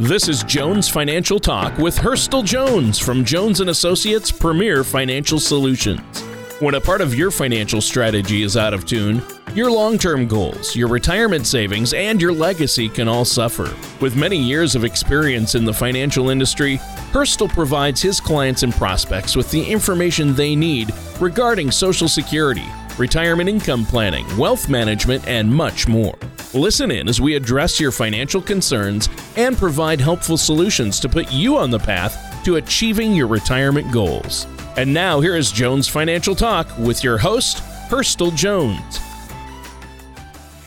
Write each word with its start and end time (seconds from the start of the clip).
This 0.00 0.28
is 0.28 0.42
Jones 0.44 0.88
Financial 0.88 1.38
Talk 1.38 1.76
with 1.76 1.94
Hurstel 1.94 2.42
Jones 2.42 2.98
from 2.98 3.22
Jones 3.22 3.60
and 3.60 3.68
Associates 3.68 4.32
Premier 4.32 4.82
Financial 4.82 5.38
Solutions. 5.38 6.22
When 6.58 6.74
a 6.74 6.80
part 6.80 7.02
of 7.02 7.14
your 7.14 7.30
financial 7.30 7.82
strategy 7.82 8.42
is 8.42 8.56
out 8.56 8.72
of 8.72 8.86
tune, 8.86 9.22
your 9.54 9.70
long 9.70 9.98
term 9.98 10.26
goals, 10.26 10.74
your 10.74 10.88
retirement 10.88 11.46
savings, 11.46 11.92
and 11.92 12.18
your 12.18 12.32
legacy 12.32 12.88
can 12.88 13.08
all 13.08 13.26
suffer. 13.26 13.76
With 14.00 14.16
many 14.16 14.38
years 14.38 14.74
of 14.74 14.84
experience 14.84 15.54
in 15.54 15.66
the 15.66 15.74
financial 15.74 16.30
industry, 16.30 16.78
Hurstel 17.12 17.50
provides 17.50 18.00
his 18.00 18.20
clients 18.20 18.62
and 18.62 18.72
prospects 18.72 19.36
with 19.36 19.50
the 19.50 19.62
information 19.62 20.34
they 20.34 20.56
need 20.56 20.88
regarding 21.20 21.70
Social 21.70 22.08
Security, 22.08 22.66
retirement 22.96 23.50
income 23.50 23.84
planning, 23.84 24.24
wealth 24.38 24.66
management, 24.66 25.28
and 25.28 25.54
much 25.54 25.86
more. 25.86 26.16
Listen 26.54 26.90
in 26.90 27.08
as 27.08 27.20
we 27.20 27.36
address 27.36 27.78
your 27.78 27.92
financial 27.92 28.42
concerns 28.42 29.08
and 29.36 29.56
provide 29.56 30.00
helpful 30.00 30.36
solutions 30.36 30.98
to 30.98 31.08
put 31.08 31.30
you 31.30 31.56
on 31.56 31.70
the 31.70 31.78
path 31.78 32.42
to 32.44 32.56
achieving 32.56 33.12
your 33.12 33.28
retirement 33.28 33.92
goals. 33.92 34.48
And 34.76 34.92
now, 34.92 35.20
here 35.20 35.36
is 35.36 35.52
Jones 35.52 35.86
Financial 35.86 36.34
Talk 36.34 36.66
with 36.76 37.04
your 37.04 37.18
host, 37.18 37.58
Hurstel 37.88 38.34
Jones. 38.34 38.98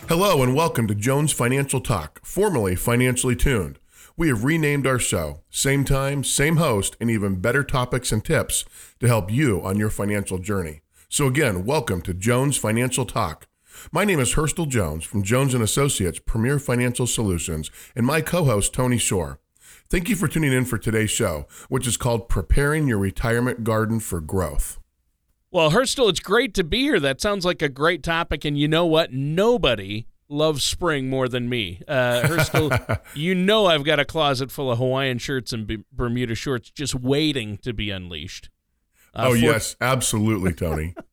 Hello, 0.08 0.42
and 0.42 0.56
welcome 0.56 0.88
to 0.88 0.96
Jones 0.96 1.34
Financial 1.34 1.82
Talk, 1.82 2.26
formerly 2.26 2.78
Financially 2.78 3.36
Tuned. 3.36 3.78
We 4.16 4.30
have 4.30 4.46
renamed 4.46 4.88
our 4.88 5.00
show, 5.00 5.42
same 5.50 5.84
time, 5.84 6.24
same 6.24 6.56
host, 6.56 6.96
and 7.02 7.12
even 7.12 7.42
better 7.42 7.64
topics 7.66 8.14
and 8.14 8.24
tips 8.24 8.64
to 9.02 9.08
help 9.08 9.30
you 9.30 9.62
on 9.62 9.78
your 9.78 9.90
financial 9.90 10.38
journey. 10.38 10.80
So 11.10 11.28
again, 11.28 11.66
welcome 11.66 12.02
to 12.04 12.14
Jones 12.14 12.56
Financial 12.56 13.06
Talk. 13.06 13.48
My 13.92 14.06
name 14.06 14.20
is 14.20 14.36
Hurstel 14.36 14.68
Jones 14.68 15.04
from 15.04 15.24
Jones 15.24 15.54
and 15.54 15.64
Associates 15.64 16.20
Premier 16.20 16.60
Financial 16.60 17.08
Solutions, 17.08 17.72
and 17.96 18.06
my 18.06 18.22
co-host 18.22 18.74
Tony 18.74 18.98
Shore. 18.98 19.40
Thank 19.90 20.10
you 20.10 20.16
for 20.16 20.28
tuning 20.28 20.54
in 20.54 20.66
for 20.66 20.78
today's 20.78 21.12
show, 21.12 21.46
which 21.70 21.86
is 21.86 21.98
called 21.98 22.30
Preparing 22.30 22.88
Your 22.88 22.98
Retirement 22.98 23.64
Garden 23.64 24.00
for 24.00 24.22
Growth. 24.22 24.80
Well, 25.52 25.70
Hurstel, 25.70 26.10
it's 26.10 26.20
great 26.20 26.56
to 26.56 26.64
be 26.64 26.80
here. 26.80 27.00
That 27.00 27.22
sounds 27.22 27.46
like 27.46 27.62
a 27.62 27.70
great 27.70 28.02
topic. 28.02 28.44
And 28.44 28.58
you 28.58 28.68
know 28.68 28.88
what? 28.88 29.14
Nobody 29.14 30.08
loves 30.28 30.64
spring 30.64 31.10
more 31.10 31.28
than 31.28 31.48
me. 31.48 31.82
Uh, 31.88 32.22
Hurstel, 32.26 33.00
you 33.14 33.36
know 33.36 33.68
I've 33.68 33.84
got 33.84 34.00
a 34.00 34.06
closet 34.06 34.52
full 34.52 34.72
of 34.72 34.80
Hawaiian 34.80 35.20
shirts 35.20 35.54
and 35.54 35.86
Bermuda 35.92 36.34
shorts 36.34 36.72
just 36.72 36.96
waiting 36.96 37.58
to 37.58 37.72
be 37.72 37.92
unleashed. 37.92 38.50
Uh, 39.14 39.28
oh, 39.28 39.32
for- 39.32 39.38
yes, 39.38 39.76
absolutely, 39.80 40.54
Tony. 40.54 40.96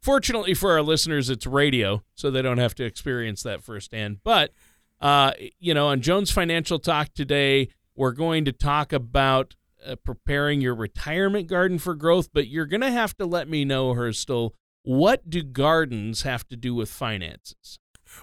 Fortunately 0.00 0.54
for 0.54 0.72
our 0.72 0.82
listeners, 0.82 1.30
it's 1.30 1.46
radio, 1.46 2.02
so 2.14 2.30
they 2.30 2.42
don't 2.42 2.58
have 2.58 2.74
to 2.76 2.84
experience 2.84 3.42
that 3.42 3.62
firsthand. 3.62 4.18
But, 4.24 4.52
uh, 5.00 5.32
you 5.58 5.74
know, 5.74 5.88
on 5.88 6.00
Jones 6.00 6.30
Financial 6.30 6.78
Talk 6.78 7.14
today, 7.14 7.68
we're 7.94 8.12
going 8.12 8.44
to 8.44 8.52
talk 8.52 8.92
about 8.92 9.54
uh, 9.86 9.96
preparing 9.96 10.60
your 10.60 10.74
retirement 10.74 11.46
garden 11.48 11.78
for 11.78 11.94
growth, 11.94 12.30
but 12.32 12.46
you're 12.46 12.66
going 12.66 12.80
to 12.80 12.90
have 12.90 13.16
to 13.16 13.26
let 13.26 13.48
me 13.48 13.64
know, 13.64 13.94
Hurstel, 13.94 14.50
what 14.82 15.28
do 15.28 15.42
gardens 15.42 16.22
have 16.22 16.46
to 16.48 16.56
do 16.56 16.74
with 16.74 16.90
finances? 16.90 17.78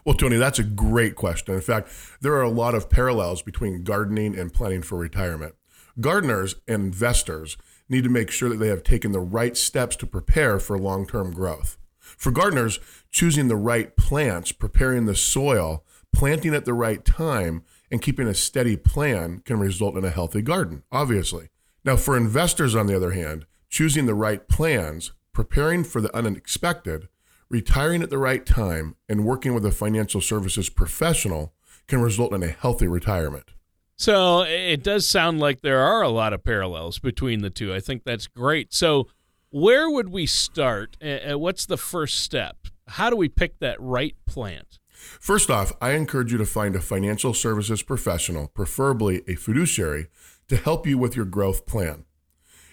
Well, 0.05 0.15
Tony, 0.15 0.37
that's 0.37 0.59
a 0.59 0.63
great 0.63 1.15
question. 1.15 1.55
In 1.55 1.61
fact, 1.61 1.89
there 2.21 2.33
are 2.33 2.41
a 2.41 2.49
lot 2.49 2.75
of 2.75 2.89
parallels 2.89 3.41
between 3.41 3.83
gardening 3.83 4.37
and 4.37 4.53
planning 4.53 4.81
for 4.81 4.97
retirement. 4.97 5.55
Gardeners 5.99 6.55
and 6.67 6.83
investors 6.83 7.57
need 7.89 8.03
to 8.03 8.09
make 8.09 8.31
sure 8.31 8.49
that 8.49 8.57
they 8.57 8.67
have 8.67 8.83
taken 8.83 9.11
the 9.11 9.19
right 9.19 9.55
steps 9.55 9.95
to 9.97 10.07
prepare 10.07 10.59
for 10.59 10.77
long 10.77 11.07
term 11.07 11.31
growth. 11.31 11.77
For 11.99 12.31
gardeners, 12.31 12.79
choosing 13.11 13.47
the 13.47 13.55
right 13.55 13.95
plants, 13.95 14.51
preparing 14.51 15.05
the 15.05 15.15
soil, 15.15 15.83
planting 16.13 16.55
at 16.55 16.65
the 16.65 16.73
right 16.73 17.03
time, 17.03 17.63
and 17.91 18.01
keeping 18.01 18.27
a 18.27 18.33
steady 18.33 18.75
plan 18.75 19.39
can 19.39 19.59
result 19.59 19.95
in 19.95 20.03
a 20.03 20.09
healthy 20.09 20.41
garden, 20.41 20.83
obviously. 20.91 21.49
Now, 21.83 21.95
for 21.95 22.17
investors, 22.17 22.75
on 22.75 22.87
the 22.87 22.95
other 22.95 23.11
hand, 23.11 23.45
choosing 23.69 24.05
the 24.05 24.13
right 24.13 24.47
plans, 24.47 25.13
preparing 25.31 25.83
for 25.83 26.01
the 26.01 26.13
unexpected, 26.15 27.07
retiring 27.49 28.01
at 28.01 28.09
the 28.09 28.17
right 28.17 28.45
time, 28.45 28.95
and 29.07 29.25
working 29.25 29.53
with 29.53 29.65
a 29.65 29.71
financial 29.71 30.19
services 30.19 30.69
professional 30.69 31.53
can 31.87 32.01
result 32.01 32.33
in 32.33 32.43
a 32.43 32.47
healthy 32.47 32.87
retirement. 32.87 33.51
So 33.97 34.43
it 34.43 34.83
does 34.83 35.07
sound 35.07 35.39
like 35.39 35.61
there 35.61 35.79
are 35.79 36.03
a 36.03 36.09
lot 36.09 36.31
of 36.31 36.43
parallels 36.43 36.99
between 36.99 37.41
the 37.41 37.49
two. 37.49 37.73
I 37.73 37.79
think 37.79 38.03
that's 38.03 38.27
great. 38.27 38.73
So, 38.73 39.07
where 39.49 39.89
would 39.89 40.09
we 40.09 40.25
start? 40.25 40.97
What's 41.01 41.65
the 41.65 41.77
first 41.77 42.19
step? 42.19 42.57
How 42.89 43.09
do 43.09 43.15
we 43.15 43.27
pick 43.27 43.59
that 43.59 43.81
right 43.81 44.15
plant? 44.25 44.77
First 44.89 45.49
off, 45.49 45.71
I 45.81 45.91
encourage 45.91 46.31
you 46.31 46.37
to 46.37 46.45
find 46.45 46.75
a 46.75 46.81
financial 46.81 47.33
services 47.33 47.81
professional, 47.81 48.49
preferably 48.49 49.23
a 49.27 49.35
fiduciary, 49.35 50.07
to 50.47 50.57
help 50.57 50.85
you 50.85 50.97
with 50.97 51.15
your 51.15 51.25
growth 51.25 51.65
plan. 51.65 52.05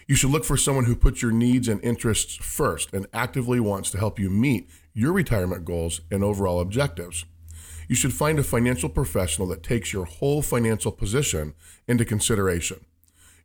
You 0.07 0.15
should 0.15 0.29
look 0.29 0.45
for 0.45 0.57
someone 0.57 0.85
who 0.85 0.95
puts 0.95 1.21
your 1.21 1.31
needs 1.31 1.67
and 1.67 1.83
interests 1.83 2.35
first 2.35 2.93
and 2.93 3.07
actively 3.13 3.59
wants 3.59 3.89
to 3.91 3.97
help 3.97 4.19
you 4.19 4.29
meet 4.29 4.69
your 4.93 5.11
retirement 5.11 5.65
goals 5.65 6.01
and 6.11 6.23
overall 6.23 6.59
objectives. 6.59 7.25
You 7.87 7.95
should 7.95 8.13
find 8.13 8.39
a 8.39 8.43
financial 8.43 8.89
professional 8.89 9.47
that 9.49 9.63
takes 9.63 9.93
your 9.93 10.05
whole 10.05 10.41
financial 10.41 10.91
position 10.91 11.53
into 11.87 12.05
consideration. 12.05 12.85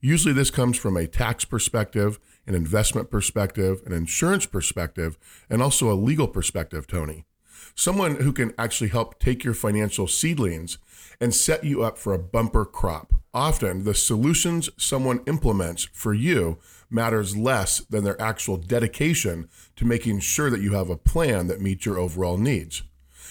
Usually, 0.01 0.33
this 0.33 0.51
comes 0.51 0.79
from 0.79 0.97
a 0.97 1.07
tax 1.07 1.45
perspective, 1.45 2.19
an 2.47 2.55
investment 2.55 3.11
perspective, 3.11 3.83
an 3.85 3.93
insurance 3.93 4.47
perspective, 4.47 5.19
and 5.51 5.63
also 5.63 5.91
a 5.91 5.95
legal 5.95 6.27
perspective, 6.27 6.87
Tony 6.87 7.27
someone 7.75 8.17
who 8.17 8.33
can 8.33 8.53
actually 8.59 8.91
help 8.91 9.19
take 9.19 9.45
your 9.45 9.55
financial 9.55 10.07
seedlings 10.07 10.79
and 11.21 11.35
set 11.35 11.65
you 11.65 11.83
up 11.83 11.99
for 11.99 12.13
a 12.13 12.19
bumper 12.19 12.65
crop. 12.65 13.15
Often, 13.33 13.85
the 13.85 13.95
solutions 13.95 14.69
someone 14.77 15.21
implements 15.27 15.89
for 15.93 16.13
you 16.13 16.59
matters 16.91 17.37
less 17.37 17.81
than 17.81 18.03
their 18.03 18.21
actual 18.21 18.57
dedication 18.57 19.49
to 19.77 19.85
making 19.85 20.21
sure 20.21 20.51
that 20.51 20.61
you 20.61 20.73
have 20.73 20.91
a 20.91 20.97
plan 20.97 21.47
that 21.47 21.61
meets 21.61 21.87
your 21.87 21.99
overall 21.99 22.37
needs. 22.37 22.83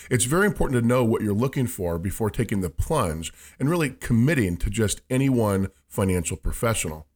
It's 0.09 0.25
very 0.25 0.46
important 0.46 0.81
to 0.81 0.88
know 0.88 1.03
what 1.03 1.22
you're 1.22 1.34
looking 1.34 1.68
for 1.68 2.00
before 2.00 2.30
taking 2.30 2.62
the 2.62 2.70
plunge 2.70 3.31
and 3.59 3.70
really 3.70 3.92
committing 3.92 4.58
to 4.58 4.70
just 4.70 5.02
any 5.09 5.30
one 5.30 5.70
financial 5.88 6.38
professional. 6.38 7.08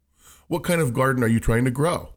What 0.48 0.64
kind 0.64 0.81
of 0.81 0.94
garden 0.94 1.24
are 1.24 1.28
you 1.28 1.40
trying 1.40 1.66
to 1.66 1.72
grow? 1.72 2.14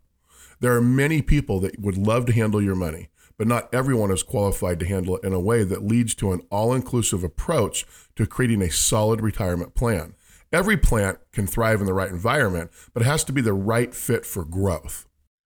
There 0.60 0.74
are 0.74 0.82
many 0.82 1.22
people 1.22 1.60
that 1.60 1.80
would 1.80 1.96
love 1.96 2.26
to 2.26 2.32
handle 2.32 2.62
your 2.62 2.74
money 2.74 3.08
but 3.38 3.46
not 3.46 3.72
everyone 3.72 4.10
is 4.10 4.22
qualified 4.22 4.80
to 4.80 4.86
handle 4.86 5.16
it 5.16 5.24
in 5.24 5.32
a 5.32 5.40
way 5.40 5.64
that 5.64 5.84
leads 5.84 6.14
to 6.16 6.32
an 6.32 6.40
all 6.50 6.72
inclusive 6.72 7.22
approach 7.22 7.86
to 8.16 8.26
creating 8.26 8.62
a 8.62 8.70
solid 8.70 9.20
retirement 9.20 9.74
plan. 9.74 10.14
Every 10.52 10.76
plant 10.76 11.18
can 11.32 11.46
thrive 11.46 11.80
in 11.80 11.86
the 11.86 11.94
right 11.94 12.10
environment, 12.10 12.70
but 12.94 13.02
it 13.02 13.06
has 13.06 13.24
to 13.24 13.32
be 13.32 13.40
the 13.40 13.52
right 13.52 13.94
fit 13.94 14.24
for 14.24 14.44
growth. 14.44 15.06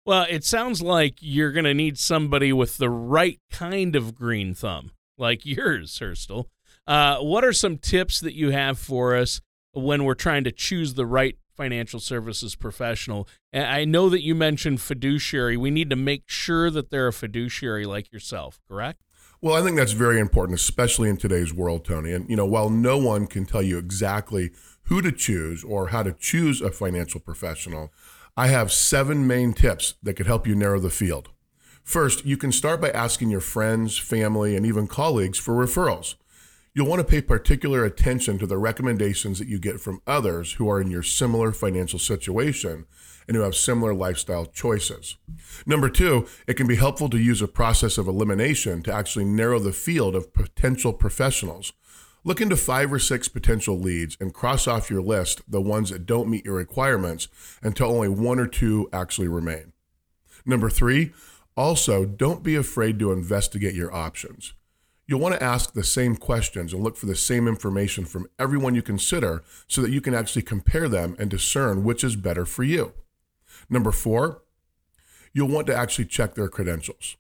Well, 0.05 0.25
it 0.29 0.43
sounds 0.43 0.81
like 0.81 1.15
you're 1.19 1.51
going 1.51 1.65
to 1.65 1.73
need 1.73 1.97
somebody 1.97 2.53
with 2.53 2.77
the 2.77 2.89
right 2.89 3.39
kind 3.51 3.95
of 3.95 4.15
green 4.15 4.53
thumb, 4.53 4.91
like 5.17 5.45
yours, 5.45 5.97
Hurstel. 5.99 6.45
Uh, 6.87 7.17
what 7.17 7.43
are 7.43 7.53
some 7.53 7.77
tips 7.77 8.19
that 8.19 8.35
you 8.35 8.51
have 8.51 8.77
for 8.77 9.15
us 9.15 9.41
when 9.71 10.03
we're 10.03 10.13
trying 10.13 10.43
to 10.43 10.51
choose 10.51 10.93
the 10.93 11.05
right 11.05 11.37
financial 11.55 11.99
services 11.99 12.55
professional. 12.55 13.27
And 13.51 13.65
I 13.65 13.85
know 13.85 14.09
that 14.09 14.23
you 14.23 14.35
mentioned 14.35 14.81
fiduciary. 14.81 15.57
We 15.57 15.71
need 15.71 15.89
to 15.89 15.95
make 15.95 16.23
sure 16.27 16.69
that 16.69 16.91
they're 16.91 17.07
a 17.07 17.13
fiduciary 17.13 17.85
like 17.85 18.11
yourself, 18.11 18.59
correct? 18.67 19.01
Well, 19.41 19.55
I 19.55 19.61
think 19.61 19.77
that's 19.77 19.91
very 19.91 20.19
important, 20.19 20.59
especially 20.59 21.09
in 21.09 21.17
today's 21.17 21.53
world, 21.53 21.85
Tony. 21.85 22.11
And, 22.11 22.29
you 22.29 22.35
know, 22.35 22.45
while 22.45 22.69
no 22.69 22.97
one 22.97 23.27
can 23.27 23.45
tell 23.45 23.61
you 23.61 23.77
exactly 23.77 24.51
who 24.83 25.01
to 25.01 25.11
choose 25.11 25.63
or 25.63 25.87
how 25.87 26.03
to 26.03 26.13
choose 26.13 26.61
a 26.61 26.71
financial 26.71 27.19
professional, 27.19 27.91
I 28.37 28.47
have 28.47 28.71
seven 28.71 29.27
main 29.27 29.53
tips 29.53 29.95
that 30.03 30.15
could 30.15 30.27
help 30.27 30.47
you 30.47 30.55
narrow 30.55 30.79
the 30.79 30.89
field. 30.89 31.29
First, 31.85 32.25
you 32.25 32.35
can 32.35 32.51
start 32.51 32.81
by 32.81 32.89
asking 32.89 33.29
your 33.29 33.39
friends, 33.41 33.95
family, 33.95 34.55
and 34.55 34.65
even 34.65 34.87
colleagues 34.87 35.37
for 35.37 35.53
referrals. 35.53 36.15
You'll 36.73 36.87
want 36.87 36.99
to 36.99 37.07
pay 37.07 37.21
particular 37.21 37.85
attention 37.85 38.39
to 38.39 38.47
the 38.47 38.57
recommendations 38.57 39.37
that 39.37 39.47
you 39.47 39.59
get 39.59 39.79
from 39.79 40.01
others 40.07 40.53
who 40.53 40.67
are 40.67 40.81
in 40.81 40.89
your 40.89 41.03
similar 41.03 41.51
financial 41.51 41.99
situation 41.99 42.87
and 43.27 43.37
who 43.37 43.43
have 43.43 43.55
similar 43.55 43.93
lifestyle 43.93 44.47
choices. 44.47 45.17
Number 45.67 45.87
two, 45.87 46.27
it 46.47 46.55
can 46.55 46.65
be 46.65 46.75
helpful 46.75 47.07
to 47.11 47.19
use 47.19 47.41
a 47.43 47.47
process 47.47 47.99
of 47.99 48.07
elimination 48.07 48.81
to 48.81 48.93
actually 48.93 49.25
narrow 49.25 49.59
the 49.59 49.71
field 49.71 50.15
of 50.15 50.33
potential 50.33 50.91
professionals. 50.91 51.71
Look 52.23 52.41
into 52.41 52.57
five 52.57 52.91
or 52.91 52.99
six 52.99 53.27
potential 53.27 53.79
leads 53.79 54.17
and 54.19 54.33
cross 54.33 54.67
off 54.67 54.89
your 54.89 55.03
list 55.03 55.43
the 55.47 55.61
ones 55.61 55.91
that 55.91 56.07
don't 56.07 56.29
meet 56.29 56.45
your 56.45 56.55
requirements 56.55 57.27
until 57.61 57.91
only 57.91 58.09
one 58.09 58.39
or 58.39 58.47
two 58.47 58.89
actually 58.91 59.27
remain. 59.27 59.71
Number 60.47 60.69
three, 60.69 61.13
also 61.57 62.05
don't 62.05 62.43
be 62.43 62.55
afraid 62.55 62.99
to 62.99 63.11
investigate 63.11 63.73
your 63.73 63.93
options. 63.93 64.53
You'll 65.07 65.19
want 65.19 65.35
to 65.35 65.43
ask 65.43 65.73
the 65.73 65.83
same 65.83 66.15
questions 66.15 66.73
and 66.73 66.83
look 66.83 66.97
for 66.97 67.05
the 67.05 67.15
same 67.15 67.47
information 67.47 68.05
from 68.05 68.27
everyone 68.39 68.73
you 68.73 68.81
consider 68.81 69.43
so 69.67 69.81
that 69.81 69.91
you 69.91 70.01
can 70.01 70.15
actually 70.15 70.41
compare 70.41 70.89
them 70.89 71.15
and 71.19 71.29
discern 71.29 71.83
which 71.83 72.03
is 72.03 72.15
better 72.15 72.45
for 72.45 72.63
you. 72.63 72.93
Number 73.69 73.91
four, 73.91 74.41
you'll 75.31 75.47
want 75.47 75.67
to 75.67 75.75
actually 75.75 76.05
check 76.05 76.33
their 76.33 76.49
credentials. 76.49 77.17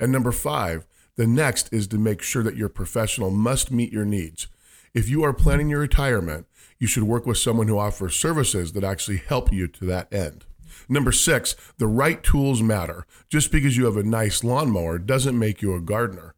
And 0.00 0.10
number 0.10 0.32
five, 0.32 0.86
the 1.16 1.26
next 1.26 1.72
is 1.72 1.86
to 1.88 1.98
make 1.98 2.22
sure 2.22 2.42
that 2.42 2.56
your 2.56 2.68
professional 2.68 3.30
must 3.30 3.70
meet 3.70 3.92
your 3.92 4.04
needs. 4.04 4.48
If 4.92 5.08
you 5.08 5.22
are 5.22 5.32
planning 5.32 5.68
your 5.68 5.80
retirement, 5.80 6.46
you 6.78 6.86
should 6.86 7.04
work 7.04 7.26
with 7.26 7.38
someone 7.38 7.68
who 7.68 7.78
offers 7.78 8.16
services 8.16 8.72
that 8.72 8.82
actually 8.82 9.18
help 9.18 9.52
you 9.52 9.68
to 9.68 9.84
that 9.84 10.12
end. 10.12 10.46
Number 10.90 11.12
six, 11.12 11.54
the 11.78 11.86
right 11.86 12.20
tools 12.20 12.62
matter. 12.62 13.06
Just 13.28 13.52
because 13.52 13.76
you 13.76 13.84
have 13.84 13.96
a 13.96 14.02
nice 14.02 14.42
lawnmower 14.42 14.98
doesn't 14.98 15.38
make 15.38 15.62
you 15.62 15.72
a 15.72 15.80
gardener. 15.80 16.34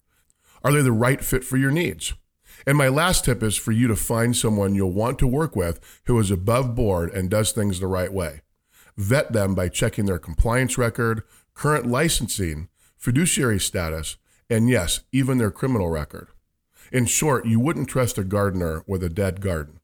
Are 0.63 0.71
they 0.71 0.83
the 0.83 0.93
right 0.93 1.25
fit 1.25 1.43
for 1.43 1.57
your 1.57 1.71
needs? 1.71 2.13
And 2.67 2.77
my 2.77 2.89
last 2.89 3.25
tip 3.25 3.43
is 3.43 3.57
for 3.57 3.73
you 3.73 3.89
to 3.89 3.97
find 3.97 4.37
someone 4.37 4.75
you'll 4.75 4.93
want 4.93 5.19
to 5.21 5.27
work 5.27 5.57
with 5.57 5.81
who 6.05 6.19
is 6.21 6.31
above 6.31 6.75
board 6.75 7.11
and 7.15 7.31
does 7.31 7.51
things 7.51 7.81
the 7.81 7.87
right 7.87 8.13
way. 8.13 8.43
Vet 8.99 9.33
them 9.33 9.55
by 9.55 9.71
checking 9.71 10.05
their 10.05 10.19
compliance 10.19 10.77
record, 10.77 11.23
current 11.55 11.87
licensing, 11.87 12.69
fiduciary 12.99 13.59
status, 13.59 14.19
and 14.51 14.69
yes, 14.69 15.01
even 15.13 15.39
their 15.39 15.51
criminal 15.51 15.89
record. 15.89 16.29
In 16.93 17.07
short, 17.07 17.47
you 17.47 17.59
wouldn't 17.59 17.89
trust 17.89 18.19
a 18.19 18.23
gardener 18.23 18.85
with 18.87 19.03
a 19.03 19.09
dead 19.09 19.41
garden. 19.41 19.81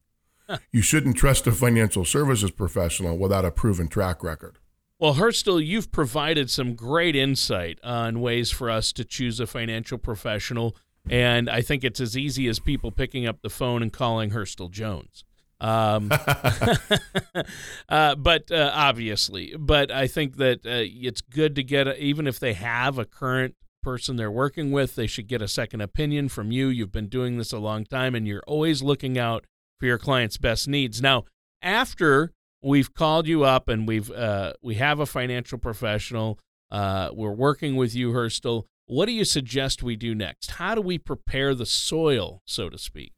You 0.73 0.83
shouldn't 0.83 1.17
trust 1.17 1.47
a 1.47 1.53
financial 1.53 2.05
services 2.05 2.51
professional 2.51 3.19
without 3.19 3.45
a 3.45 3.51
proven 3.51 3.89
track 3.89 4.23
record. 4.23 4.59
Well, 4.99 5.15
Hurstel, 5.15 5.65
you've 5.65 5.93
provided 5.93 6.51
some 6.51 6.75
great 6.75 7.15
insight 7.15 7.79
on 7.85 8.21
ways 8.21 8.51
for 8.51 8.69
us 8.69 8.93
to 8.95 9.05
choose 9.05 9.39
a 9.39 9.47
financial 9.47 9.97
professional. 9.97 10.77
And 11.09 11.49
I 11.49 11.63
think 11.63 11.85
it's 11.85 12.01
as 12.01 12.17
easy 12.17 12.49
as 12.49 12.59
people 12.59 12.91
picking 12.91 13.27
up 13.27 13.41
the 13.43 13.49
phone 13.49 13.83
and 13.83 13.93
calling 13.93 14.31
Hurstel 14.31 14.71
Jones. 14.71 15.25
Um, 15.61 16.11
uh, 17.89 18.15
but 18.17 18.51
uh, 18.51 18.71
obviously, 18.75 19.55
but 19.59 19.91
I 19.91 20.07
think 20.07 20.37
that 20.37 20.67
uh, 20.67 20.83
it's 20.85 21.21
good 21.21 21.55
to 21.57 21.63
get, 21.63 21.87
a, 21.87 22.03
even 22.03 22.27
if 22.27 22.39
they 22.39 22.55
have 22.55 22.99
a 22.99 23.05
current 23.05 23.55
person 23.83 24.17
they're 24.17 24.31
working 24.31 24.73
with, 24.73 24.97
they 24.97 25.07
should 25.07 25.29
get 25.29 25.43
a 25.43 25.49
second 25.49 25.81
opinion 25.81 26.29
from 26.29 26.51
you. 26.51 26.69
You've 26.69 26.93
been 26.93 27.09
doing 27.09 27.39
this 27.39 27.53
a 27.53 27.59
long 27.59 27.85
time 27.85 28.15
and 28.15 28.27
you're 28.27 28.43
always 28.47 28.83
looking 28.83 29.19
out 29.19 29.47
for 29.79 29.87
your 29.87 29.99
client's 29.99 30.37
best 30.37 30.69
needs. 30.69 31.01
Now, 31.01 31.25
after 31.63 32.33
we've 32.63 32.93
called 32.93 33.27
you 33.27 33.45
up 33.45 33.69
and 33.69 33.87
we've 33.87 34.11
uh, 34.11 34.55
we 34.63 34.75
have 34.75 35.01
a 35.01 35.07
financial 35.07 35.59
professional, 35.59 36.39
uh, 36.71 37.11
we're 37.13 37.33
working 37.33 37.77
with 37.77 37.95
you, 37.95 38.13
Hurstel. 38.13 38.65
What 38.87 39.07
do 39.07 39.13
you 39.13 39.25
suggest 39.25 39.83
we 39.83 39.97
do 39.97 40.15
next? 40.15 40.53
How 40.53 40.75
do 40.75 40.81
we 40.81 40.99
prepare 40.99 41.55
the 41.55 41.67
soil, 41.67 42.43
so 42.47 42.71
to 42.71 42.79
speak? 42.79 43.13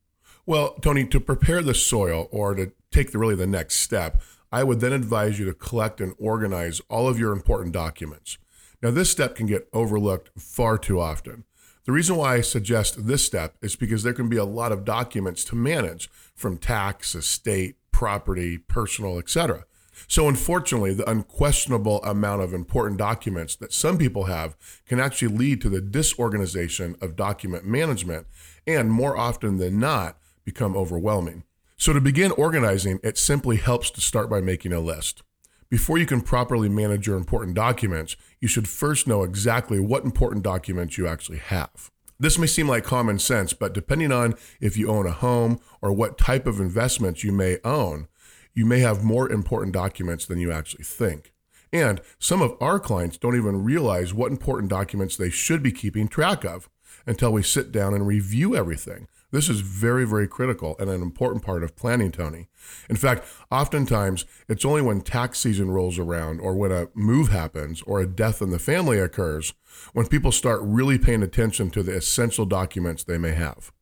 Well, 0.44 0.74
Tony, 0.82 1.06
to 1.06 1.20
prepare 1.20 1.62
the 1.62 1.74
soil 1.74 2.28
or 2.32 2.54
to 2.54 2.72
take 2.90 3.12
the, 3.12 3.18
really 3.18 3.36
the 3.36 3.46
next 3.46 3.76
step, 3.76 4.20
I 4.50 4.64
would 4.64 4.80
then 4.80 4.92
advise 4.92 5.38
you 5.38 5.44
to 5.44 5.54
collect 5.54 6.00
and 6.00 6.12
organize 6.18 6.80
all 6.88 7.06
of 7.06 7.20
your 7.20 7.32
important 7.32 7.72
documents. 7.72 8.36
Now, 8.82 8.90
this 8.90 9.10
step 9.10 9.36
can 9.36 9.46
get 9.46 9.68
overlooked 9.72 10.30
far 10.36 10.76
too 10.76 10.98
often. 10.98 11.44
The 11.84 11.92
reason 11.92 12.16
why 12.16 12.34
I 12.34 12.40
suggest 12.40 13.06
this 13.06 13.24
step 13.24 13.56
is 13.62 13.76
because 13.76 14.02
there 14.02 14.12
can 14.12 14.28
be 14.28 14.36
a 14.36 14.44
lot 14.44 14.72
of 14.72 14.84
documents 14.84 15.44
to 15.44 15.56
manage 15.56 16.10
from 16.40 16.56
tax, 16.56 17.14
estate, 17.14 17.76
property, 17.92 18.56
personal, 18.56 19.18
etc. 19.18 19.64
So, 20.08 20.26
unfortunately, 20.26 20.94
the 20.94 21.08
unquestionable 21.08 22.02
amount 22.02 22.40
of 22.40 22.54
important 22.54 22.96
documents 22.96 23.54
that 23.56 23.74
some 23.74 23.98
people 23.98 24.24
have 24.24 24.56
can 24.86 24.98
actually 24.98 25.36
lead 25.36 25.60
to 25.60 25.68
the 25.68 25.82
disorganization 25.82 26.96
of 27.02 27.14
document 27.14 27.66
management 27.66 28.26
and, 28.66 28.90
more 28.90 29.18
often 29.18 29.58
than 29.58 29.78
not, 29.78 30.16
become 30.44 30.74
overwhelming. 30.74 31.44
So, 31.76 31.92
to 31.92 32.00
begin 32.00 32.32
organizing, 32.32 33.00
it 33.02 33.18
simply 33.18 33.58
helps 33.58 33.90
to 33.90 34.00
start 34.00 34.30
by 34.30 34.40
making 34.40 34.72
a 34.72 34.80
list. 34.80 35.22
Before 35.68 35.98
you 35.98 36.06
can 36.06 36.22
properly 36.22 36.70
manage 36.70 37.06
your 37.06 37.18
important 37.18 37.54
documents, 37.54 38.16
you 38.40 38.48
should 38.48 38.66
first 38.66 39.06
know 39.06 39.22
exactly 39.22 39.78
what 39.78 40.04
important 40.04 40.42
documents 40.42 40.96
you 40.96 41.06
actually 41.06 41.38
have. 41.38 41.90
This 42.20 42.38
may 42.38 42.46
seem 42.46 42.68
like 42.68 42.84
common 42.84 43.18
sense, 43.18 43.54
but 43.54 43.72
depending 43.72 44.12
on 44.12 44.34
if 44.60 44.76
you 44.76 44.90
own 44.90 45.06
a 45.06 45.10
home 45.10 45.58
or 45.80 45.90
what 45.90 46.18
type 46.18 46.46
of 46.46 46.60
investments 46.60 47.24
you 47.24 47.32
may 47.32 47.56
own, 47.64 48.08
you 48.52 48.66
may 48.66 48.80
have 48.80 49.02
more 49.02 49.32
important 49.32 49.72
documents 49.72 50.26
than 50.26 50.38
you 50.38 50.52
actually 50.52 50.84
think. 50.84 51.32
And 51.72 52.02
some 52.18 52.42
of 52.42 52.56
our 52.60 52.78
clients 52.78 53.16
don't 53.16 53.36
even 53.36 53.64
realize 53.64 54.12
what 54.12 54.30
important 54.30 54.68
documents 54.68 55.16
they 55.16 55.30
should 55.30 55.62
be 55.62 55.72
keeping 55.72 56.08
track 56.08 56.44
of 56.44 56.68
until 57.06 57.32
we 57.32 57.42
sit 57.42 57.72
down 57.72 57.94
and 57.94 58.06
review 58.06 58.54
everything. 58.54 59.08
This 59.32 59.48
is 59.48 59.60
very, 59.60 60.04
very 60.04 60.26
critical 60.26 60.76
and 60.78 60.90
an 60.90 61.02
important 61.02 61.44
part 61.44 61.62
of 61.62 61.76
planning, 61.76 62.10
Tony. 62.10 62.48
In 62.88 62.96
fact, 62.96 63.24
oftentimes 63.50 64.24
it's 64.48 64.64
only 64.64 64.82
when 64.82 65.02
tax 65.02 65.38
season 65.38 65.70
rolls 65.70 65.98
around 65.98 66.40
or 66.40 66.54
when 66.54 66.72
a 66.72 66.88
move 66.94 67.28
happens 67.28 67.82
or 67.82 68.00
a 68.00 68.06
death 68.06 68.42
in 68.42 68.50
the 68.50 68.58
family 68.58 68.98
occurs 68.98 69.54
when 69.92 70.06
people 70.06 70.32
start 70.32 70.60
really 70.62 70.98
paying 70.98 71.22
attention 71.22 71.70
to 71.70 71.82
the 71.82 71.96
essential 71.96 72.44
documents 72.44 73.04
they 73.04 73.18
may 73.18 73.32
have. 73.32 73.72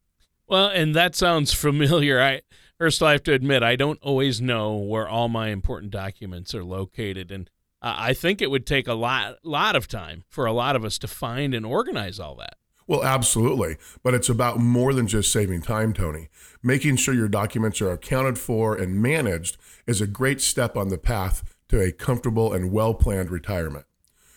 Well, 0.47 0.69
and 0.69 0.95
that 0.95 1.15
sounds 1.15 1.53
familiar. 1.55 2.21
I 2.21 2.43
first 2.79 3.03
I 3.03 3.12
have 3.12 3.23
to 3.25 3.33
admit 3.33 3.62
I 3.62 3.77
don't 3.77 3.99
always 4.03 4.41
know 4.41 4.77
where 4.77 5.09
all 5.09 5.29
my 5.29 5.49
important 5.49 5.93
documents 5.93 6.55
are 6.55 6.65
located 6.65 7.31
and 7.31 7.50
I 7.81 8.12
think 8.12 8.43
it 8.43 8.50
would 8.50 8.67
take 8.67 8.89
a 8.89 8.95
lot 8.95 9.37
lot 9.45 9.77
of 9.77 9.89
time 9.89 10.25
for 10.29 10.47
a 10.47 10.53
lot 10.53 10.77
of 10.77 10.85
us 10.85 10.99
to 10.99 11.09
find 11.09 11.55
and 11.55 11.65
organize 11.65 12.19
all 12.19 12.35
that. 12.37 12.58
Well, 12.88 13.05
absolutely. 13.05 13.76
But 14.02 14.14
it's 14.14 14.31
about 14.31 14.58
more 14.58 14.94
than 14.94 15.06
just 15.06 15.31
saving 15.31 15.61
time, 15.61 15.93
Tony. 15.93 16.31
Making 16.62 16.96
sure 16.96 17.14
your 17.14 17.29
documents 17.29 17.82
are 17.82 17.93
accounted 17.93 18.38
for 18.38 18.75
and 18.75 19.00
managed 19.00 19.58
is 19.87 20.00
a 20.00 20.06
great 20.06 20.40
step 20.40 20.75
on 20.75 20.88
the 20.88 20.99
path 20.99 21.55
to 21.69 21.81
a 21.81 21.93
comfortable 21.93 22.52
and 22.52 22.73
well 22.73 22.94
planned 22.94 23.31
retirement. 23.31 23.85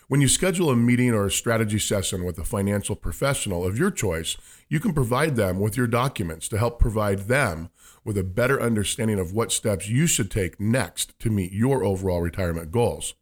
When 0.10 0.20
you 0.20 0.28
schedule 0.28 0.70
a 0.70 0.76
meeting 0.76 1.14
or 1.14 1.26
a 1.26 1.32
strategy 1.32 1.80
session 1.80 2.26
with 2.26 2.38
a 2.38 2.44
financial 2.44 2.98
professional 2.98 3.66
of 3.66 3.80
your 3.80 3.90
choice, 3.90 4.36
you 4.68 4.82
can 4.82 4.94
provide 4.94 5.38
them 5.38 5.58
with 5.58 5.78
your 5.78 5.88
documents 5.88 6.50
to 6.50 6.58
help 6.58 6.78
provide 6.78 7.30
them 7.30 7.70
with 8.04 8.18
a 8.18 8.24
better 8.26 8.62
understanding 8.62 9.18
of 9.18 9.32
what 9.32 9.54
steps 9.54 9.88
you 9.88 10.08
should 10.08 10.30
take 10.30 10.60
next 10.60 11.18
to 11.20 11.30
meet 11.30 11.54
your 11.54 11.86
overall 11.86 12.20
retirement 12.20 12.72
goals. 12.72 13.14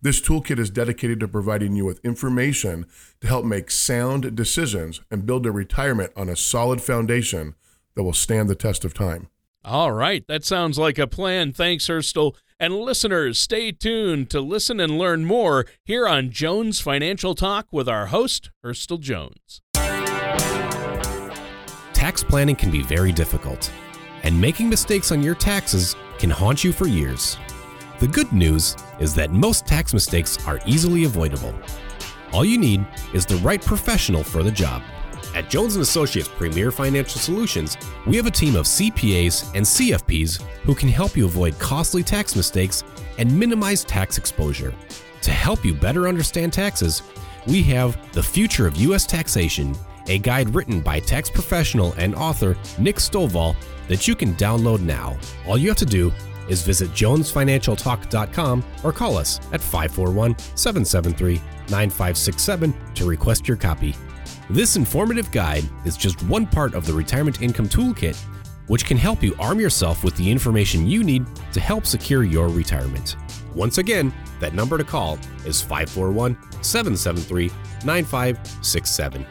This 0.03 0.21
toolkit 0.21 0.59
is 0.59 0.71
dedicated 0.71 1.21
to 1.21 1.29
providing 1.29 1.77
you 1.77 1.85
with 1.85 2.03
information 2.05 2.87
to 3.21 3.27
help 3.27 3.45
make 3.45 3.71
sound 3.71 4.35
decisions 4.35 5.01
and 5.11 5.27
build 5.27 5.45
a 5.45 5.53
retirement 5.53 6.13
on 6.17 6.29
a 6.29 6.37
solid 6.37 6.81
foundation 6.81 7.55
that 7.95 8.05
will 8.05 8.15
stand 8.15 8.49
the 8.49 8.55
test 8.55 8.85
of 8.85 8.95
time. 8.95 9.29
All 9.65 9.93
right, 9.93 10.27
that 10.27 10.45
sounds 10.45 10.79
like 10.79 10.99
a 10.99 11.07
plan. 11.07 11.53
Thanks, 11.53 11.87
Hurstel. 11.87 12.35
And 12.59 12.75
listeners, 12.79 13.39
stay 13.39 13.73
tuned 13.73 14.31
to 14.31 14.41
listen 14.41 14.81
and 14.81 14.99
learn 14.99 15.25
more 15.25 15.67
here 15.85 16.09
on 16.09 16.31
Jones 16.31 16.81
Financial 16.81 17.35
Talk 17.35 17.67
with 17.71 17.89
our 17.89 18.07
host, 18.07 18.51
Hurstel 18.65 19.01
Jones. 19.01 19.61
Tax 21.93 22.25
planning 22.25 22.57
can 22.57 22.71
be 22.71 22.83
very 22.83 23.13
difficult, 23.13 23.71
and 24.23 24.39
making 24.41 24.69
mistakes 24.71 25.13
on 25.13 25.23
your 25.23 25.35
taxes 25.35 25.95
can 26.19 26.31
haunt 26.31 26.65
you 26.65 26.73
for 26.73 26.87
years. 26.87 27.37
The 27.99 28.09
good 28.09 28.33
news 28.33 28.77
is 28.99 29.15
that 29.17 29.31
most 29.31 29.67
tax 29.67 29.93
mistakes 29.93 30.39
are 30.47 30.61
easily 30.65 31.05
avoidable. 31.05 31.55
All 32.33 32.45
you 32.47 32.57
need 32.57 32.87
is 33.13 33.27
the 33.27 33.37
right 33.37 33.61
professional 33.61 34.25
for 34.25 34.43
the 34.43 34.51
job. 34.51 34.83
At 35.35 35.49
Jones 35.49 35.77
& 35.77 35.77
Associates 35.77 36.29
Premier 36.29 36.73
Financial 36.73 37.21
Solutions, 37.21 37.77
we 38.07 38.17
have 38.17 38.27
a 38.27 38.31
team 38.31 38.57
of 38.57 38.67
CPAs 38.67 39.55
and 39.55 39.65
CFPs 39.65 40.43
who 40.65 40.75
can 40.75 40.89
help 40.89 41.17
you 41.17 41.25
avoid 41.25 41.59
costly 41.59 42.03
tax 42.03 42.35
mistakes 42.35 42.83
and 43.17 43.39
minimize 43.39 43.85
tax 43.85 44.19
exposure. 44.19 44.75
To 45.23 45.31
help 45.31 45.65
you 45.65 45.73
better 45.73 46.09
understand 46.09 46.53
taxes, 46.53 47.03
we 47.47 47.63
have 47.65 47.97
The 48.13 48.23
Future 48.23 48.67
of 48.67 48.77
U.S. 48.77 49.07
Taxation, 49.07 49.77
a 50.09 50.19
guide 50.19 50.53
written 50.53 50.81
by 50.81 50.99
tax 50.99 51.31
professional 51.31 51.93
and 51.93 52.15
author 52.17 52.57
Nick 52.79 52.97
Stovall 52.97 53.55
that 53.87 54.09
you 54.09 54.17
can 54.17 54.35
download 54.35 54.81
now. 54.81 55.17
All 55.47 55.57
you 55.57 55.69
have 55.69 55.79
to 55.79 55.87
do 55.87 56.13
is 56.49 56.63
visit 56.63 56.91
jonesfinancialtalk.com 56.91 58.65
or 58.83 58.93
call 58.93 59.17
us 59.17 59.39
at 59.53 59.61
541 59.61 60.37
773 60.57 61.37
9567 61.69 62.75
to 62.95 63.05
request 63.05 63.47
your 63.47 63.57
copy. 63.57 63.95
This 64.51 64.75
informative 64.75 65.31
guide 65.31 65.63
is 65.85 65.97
just 65.97 66.21
one 66.25 66.45
part 66.45 66.75
of 66.75 66.85
the 66.85 66.93
Retirement 66.93 67.41
Income 67.41 67.69
Toolkit, 67.69 68.21
which 68.67 68.85
can 68.85 68.97
help 68.97 69.23
you 69.23 69.33
arm 69.39 69.61
yourself 69.61 70.03
with 70.03 70.17
the 70.17 70.29
information 70.29 70.89
you 70.89 71.05
need 71.05 71.25
to 71.53 71.61
help 71.61 71.87
secure 71.87 72.25
your 72.25 72.49
retirement. 72.49 73.15
Once 73.55 73.79
again, 73.79 74.13
that 74.41 74.53
number 74.53 74.77
to 74.77 74.83
call 74.83 75.21
is 75.47 75.63
541 75.63 76.37
773 76.65 77.47
9567. 77.85 79.25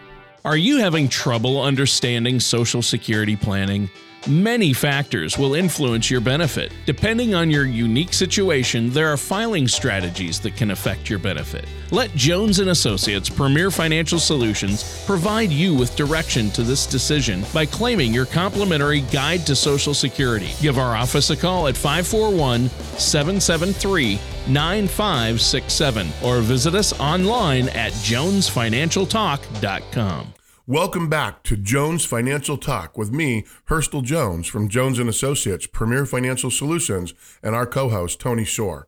Are 0.45 0.55
you 0.55 0.77
having 0.77 1.09
trouble 1.09 1.61
understanding 1.61 2.39
Social 2.39 2.81
Security 2.81 3.35
planning? 3.35 3.89
Many 4.27 4.73
factors 4.73 5.37
will 5.37 5.53
influence 5.53 6.11
your 6.11 6.19
benefit. 6.19 6.73
Depending 6.85 7.33
on 7.33 7.49
your 7.49 7.65
unique 7.65 8.13
situation, 8.13 8.89
there 8.89 9.07
are 9.07 9.15
filing 9.15 9.65
strategies 9.65 10.41
that 10.41 10.57
can 10.57 10.71
affect 10.71 11.09
your 11.09 11.19
benefit. 11.19 11.63
Let 11.91 12.13
Jones 12.15 12.59
and 12.59 12.69
Associates 12.69 13.29
Premier 13.29 13.71
Financial 13.71 14.19
Solutions 14.19 15.05
provide 15.05 15.51
you 15.51 15.73
with 15.73 15.95
direction 15.95 16.51
to 16.51 16.63
this 16.63 16.85
decision 16.85 17.45
by 17.53 17.65
claiming 17.65 18.13
your 18.13 18.25
complimentary 18.25 18.99
guide 19.01 19.47
to 19.47 19.55
Social 19.55 19.93
Security. 19.93 20.49
Give 20.61 20.77
our 20.77 20.97
office 20.97 21.29
a 21.29 21.37
call 21.37 21.67
at 21.67 21.75
541-773 21.75 24.19
9567 24.49 26.09
or 26.23 26.41
visit 26.41 26.75
us 26.75 26.99
online 26.99 27.69
at 27.69 27.93
jonesfinancialtalk.com. 27.93 30.33
Welcome 30.69 31.09
back 31.09 31.41
to 31.45 31.57
Jones 31.57 32.05
Financial 32.05 32.55
Talk 32.55 32.95
with 32.95 33.11
me, 33.11 33.43
Hurstel 33.69 34.03
Jones 34.03 34.45
from 34.45 34.69
Jones 34.69 34.99
and 34.99 35.09
Associates 35.09 35.65
Premier 35.65 36.05
Financial 36.05 36.51
Solutions 36.51 37.15
and 37.41 37.55
our 37.55 37.65
co-host 37.65 38.19
Tony 38.19 38.45
Shore. 38.45 38.87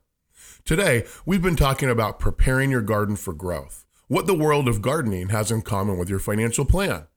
Today, 0.64 1.08
we've 1.26 1.42
been 1.42 1.56
talking 1.56 1.90
about 1.90 2.20
preparing 2.20 2.70
your 2.70 2.84
garden 2.84 3.16
for 3.16 3.34
growth. 3.34 3.84
What 4.08 4.28
the 4.28 4.36
world 4.36 4.68
of 4.68 4.84
gardening 4.84 5.30
has 5.30 5.50
in 5.50 5.64
common 5.64 5.98
with 5.98 6.08
your 6.08 6.20
financial 6.20 6.66
plan. 6.66 7.08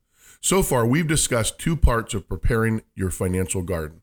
So 0.41 0.63
far, 0.63 0.87
we've 0.87 1.07
discussed 1.07 1.59
two 1.59 1.77
parts 1.77 2.15
of 2.15 2.27
preparing 2.27 2.81
your 2.95 3.11
financial 3.11 3.61
garden. 3.61 4.01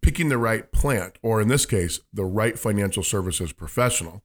Picking 0.00 0.30
the 0.30 0.38
right 0.38 0.72
plant, 0.72 1.18
or 1.20 1.38
in 1.38 1.48
this 1.48 1.66
case, 1.66 2.00
the 2.14 2.24
right 2.24 2.58
financial 2.58 3.02
services 3.02 3.52
professional, 3.52 4.24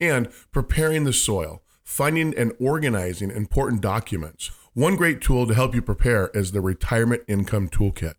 and 0.00 0.28
preparing 0.52 1.02
the 1.02 1.12
soil, 1.12 1.64
finding 1.82 2.32
and 2.32 2.52
organizing 2.60 3.32
important 3.32 3.80
documents 3.80 4.52
one 4.76 4.94
great 4.94 5.22
tool 5.22 5.46
to 5.46 5.54
help 5.54 5.74
you 5.74 5.80
prepare 5.80 6.30
is 6.34 6.52
the 6.52 6.60
Retirement 6.60 7.22
Income 7.26 7.70
Toolkit. 7.70 8.12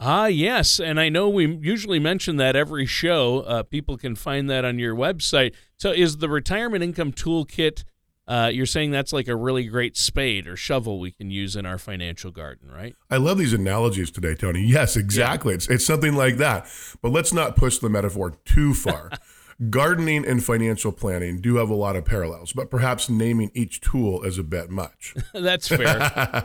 Ah, 0.00 0.26
yes. 0.26 0.80
And 0.80 0.98
I 0.98 1.08
know 1.08 1.28
we 1.28 1.46
usually 1.58 2.00
mention 2.00 2.36
that 2.36 2.56
every 2.56 2.84
show. 2.84 3.40
Uh, 3.42 3.62
people 3.62 3.96
can 3.96 4.16
find 4.16 4.50
that 4.50 4.64
on 4.64 4.80
your 4.80 4.96
website. 4.96 5.54
So, 5.76 5.92
is 5.92 6.16
the 6.16 6.28
Retirement 6.28 6.82
Income 6.82 7.12
Toolkit, 7.12 7.84
uh, 8.26 8.50
you're 8.52 8.66
saying 8.66 8.90
that's 8.90 9.12
like 9.12 9.28
a 9.28 9.36
really 9.36 9.66
great 9.66 9.96
spade 9.96 10.48
or 10.48 10.56
shovel 10.56 10.98
we 10.98 11.12
can 11.12 11.30
use 11.30 11.54
in 11.54 11.64
our 11.64 11.78
financial 11.78 12.32
garden, 12.32 12.72
right? 12.72 12.96
I 13.08 13.18
love 13.18 13.38
these 13.38 13.52
analogies 13.52 14.10
today, 14.10 14.34
Tony. 14.34 14.62
Yes, 14.62 14.96
exactly. 14.96 15.52
Yeah. 15.52 15.56
It's, 15.56 15.68
it's 15.68 15.86
something 15.86 16.14
like 16.14 16.38
that. 16.38 16.66
But 17.02 17.12
let's 17.12 17.32
not 17.32 17.54
push 17.54 17.78
the 17.78 17.88
metaphor 17.88 18.32
too 18.44 18.74
far. 18.74 19.10
Gardening 19.68 20.24
and 20.26 20.42
financial 20.42 20.90
planning 20.90 21.38
do 21.38 21.56
have 21.56 21.68
a 21.68 21.74
lot 21.74 21.94
of 21.94 22.06
parallels, 22.06 22.54
but 22.54 22.70
perhaps 22.70 23.10
naming 23.10 23.50
each 23.52 23.82
tool 23.82 24.22
is 24.22 24.38
a 24.38 24.42
bit 24.42 24.70
much. 24.70 25.14
That's 25.34 25.68
fair. 25.68 25.98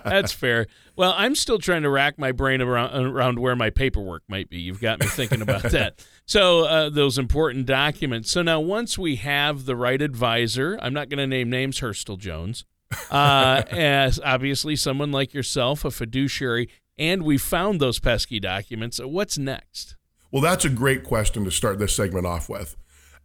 That's 0.04 0.34
fair. 0.34 0.68
Well, 0.98 1.14
I'm 1.16 1.34
still 1.34 1.58
trying 1.58 1.84
to 1.84 1.90
rack 1.90 2.20
my 2.20 2.34
brain 2.34 2.62
around, 2.62 3.06
around 3.06 3.40
where 3.40 3.56
my 3.56 3.70
paperwork 3.70 4.24
might 4.28 4.50
be. 4.50 4.58
You've 4.58 4.82
got 4.82 5.00
me 5.00 5.08
thinking 5.08 5.42
about 5.42 5.64
that. 5.72 6.06
So, 6.26 6.66
uh, 6.66 6.90
those 6.90 7.18
important 7.18 7.68
documents. 7.68 8.32
So, 8.32 8.42
now 8.42 8.60
once 8.60 8.98
we 8.98 9.16
have 9.16 9.66
the 9.66 9.78
right 9.78 10.02
advisor, 10.02 10.78
I'm 10.82 10.94
not 10.94 11.08
going 11.08 11.20
to 11.20 11.28
name 11.28 11.50
names, 11.50 11.80
Hurstel 11.80 12.18
Jones, 12.18 12.66
uh, 13.10 13.64
as 13.72 14.20
obviously 14.26 14.76
someone 14.76 15.14
like 15.14 15.34
yourself, 15.34 15.86
a 15.86 15.92
fiduciary, 15.92 16.70
and 16.98 17.24
we 17.24 17.38
found 17.38 17.80
those 17.80 17.98
pesky 17.98 18.42
documents, 18.42 19.00
what's 19.02 19.38
next? 19.38 19.96
Well, 20.32 20.42
that's 20.42 20.66
a 20.66 20.70
great 20.70 21.06
question 21.06 21.46
to 21.46 21.52
start 21.52 21.80
this 21.80 21.96
segment 21.96 22.26
off 22.26 22.50
with. 22.50 22.76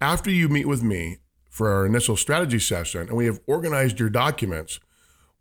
After 0.02 0.30
you 0.30 0.49
meet 0.49 0.66
with 0.66 0.83
me 0.83 1.19
for 1.50 1.69
our 1.69 1.85
initial 1.85 2.16
strategy 2.16 2.59
session 2.59 3.02
and 3.02 3.16
we 3.16 3.26
have 3.26 3.40
organized 3.47 4.00
your 4.00 4.09
documents, 4.09 4.80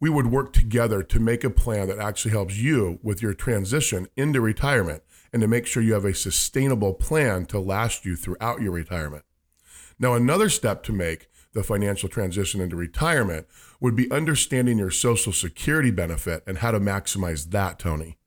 we 0.01 0.09
would 0.09 0.27
work 0.27 0.51
together 0.51 1.01
to 1.01 1.19
make 1.19 1.45
a 1.45 1.49
plan 1.49 1.87
that 1.87 1.99
actually 1.99 2.31
helps 2.31 2.57
you 2.57 2.99
with 3.01 3.21
your 3.21 3.33
transition 3.33 4.07
into 4.17 4.41
retirement 4.41 5.03
and 5.31 5.41
to 5.41 5.47
make 5.47 5.65
sure 5.65 5.81
you 5.81 5.93
have 5.93 6.03
a 6.03 6.13
sustainable 6.13 6.93
plan 6.93 7.45
to 7.45 7.59
last 7.59 8.03
you 8.03 8.17
throughout 8.17 8.61
your 8.61 8.73
retirement. 8.73 9.23
Now, 9.97 10.13
another 10.13 10.49
step 10.49 10.83
to 10.83 10.93
make 10.93 11.27
the 11.53 11.63
financial 11.63 12.09
transition 12.09 12.59
into 12.59 12.75
retirement 12.75 13.47
would 13.79 13.95
be 13.95 14.11
understanding 14.11 14.77
your 14.77 14.91
Social 14.91 15.31
Security 15.31 15.91
benefit 15.91 16.43
and 16.45 16.57
how 16.57 16.71
to 16.71 16.79
maximize 16.81 17.51
that, 17.51 17.79
Tony. 17.79 18.17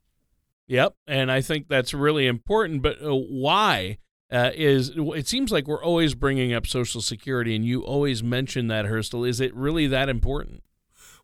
Yep. 0.67 0.95
And 1.07 1.31
I 1.31 1.43
think 1.43 1.69
that's 1.69 1.93
really 1.93 2.27
important. 2.27 2.81
But 2.83 3.03
uh, 3.03 3.15
why 3.15 3.99
uh, 4.33 4.51
is 4.55 4.93
it 4.97 5.29
seems 5.29 5.53
like 5.53 5.67
we're 5.67 5.85
always 5.85 6.15
bringing 6.15 6.53
up 6.53 6.67
Social 6.67 7.03
Security, 7.03 7.55
and 7.55 7.65
you 7.65 7.83
always 7.83 8.23
mention 8.23 8.69
that, 8.69 8.87
Hurstel. 8.87 9.29
Is 9.29 9.41
it 9.41 9.55
really 9.55 9.87
that 9.89 10.09
important? 10.09 10.63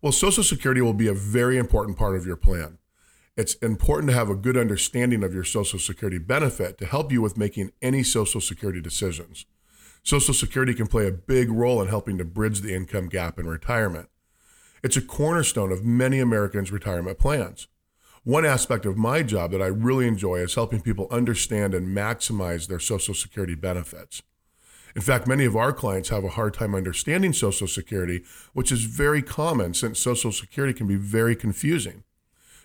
Well, 0.03 0.13
Social 0.13 0.45
Security 0.45 0.81
will 0.81 0.93
be 0.93 1.09
a 1.09 1.15
very 1.15 1.57
important 1.57 1.97
part 1.97 2.17
of 2.17 2.27
your 2.27 2.37
plan. 2.37 2.79
It's 3.37 3.55
important 3.55 4.11
to 4.11 4.17
have 4.17 4.29
a 4.29 4.35
good 4.35 4.57
understanding 4.57 5.25
of 5.25 5.33
your 5.33 5.45
Social 5.45 5.79
Security 5.79 6.19
benefit 6.19 6.77
to 6.79 6.87
help 6.87 7.11
you 7.11 7.23
with 7.23 7.39
making 7.39 7.73
any 7.81 8.03
Social 8.03 8.41
Security 8.41 8.81
decisions. 8.81 9.47
Social 10.03 10.35
Security 10.35 10.75
can 10.75 10.87
play 10.87 11.07
a 11.07 11.13
big 11.13 11.51
role 11.51 11.81
in 11.81 11.89
helping 11.89 12.19
to 12.19 12.25
bridge 12.25 12.61
the 12.61 12.75
income 12.75 13.09
gap 13.09 13.39
in 13.39 13.47
retirement. 13.47 14.09
It's 14.83 14.97
a 14.97 15.03
cornerstone 15.03 15.73
of 15.73 15.85
many 15.85 16.21
Americans' 16.21 16.71
retirement 16.71 17.19
plans. 17.19 17.69
One 18.29 18.45
aspect 18.45 18.85
of 18.85 18.99
my 18.99 19.23
job 19.23 19.53
that 19.53 19.63
I 19.63 19.69
really 19.69 20.07
enjoy 20.07 20.41
is 20.41 20.55
helping 20.55 20.83
people 20.83 21.09
understand 21.11 21.73
and 21.73 21.97
maximize 21.97 22.69
their 22.69 22.79
Social 22.79 23.15
Security 23.15 23.55
benefits. 23.55 24.21
In 24.95 25.01
fact, 25.01 25.27
many 25.27 25.47
of 25.47 25.57
our 25.57 25.73
clients 25.73 26.11
have 26.11 26.25
a 26.25 26.29
hard 26.29 26.53
time 26.53 26.75
understanding 26.75 27.33
Social 27.33 27.67
Security, 27.67 28.23
which 28.53 28.71
is 28.71 28.85
very 28.85 29.23
common 29.23 29.73
since 29.73 29.99
Social 29.99 30.31
Security 30.31 30.75
can 30.75 30.87
be 30.87 30.97
very 30.97 31.35
confusing. 31.35 32.05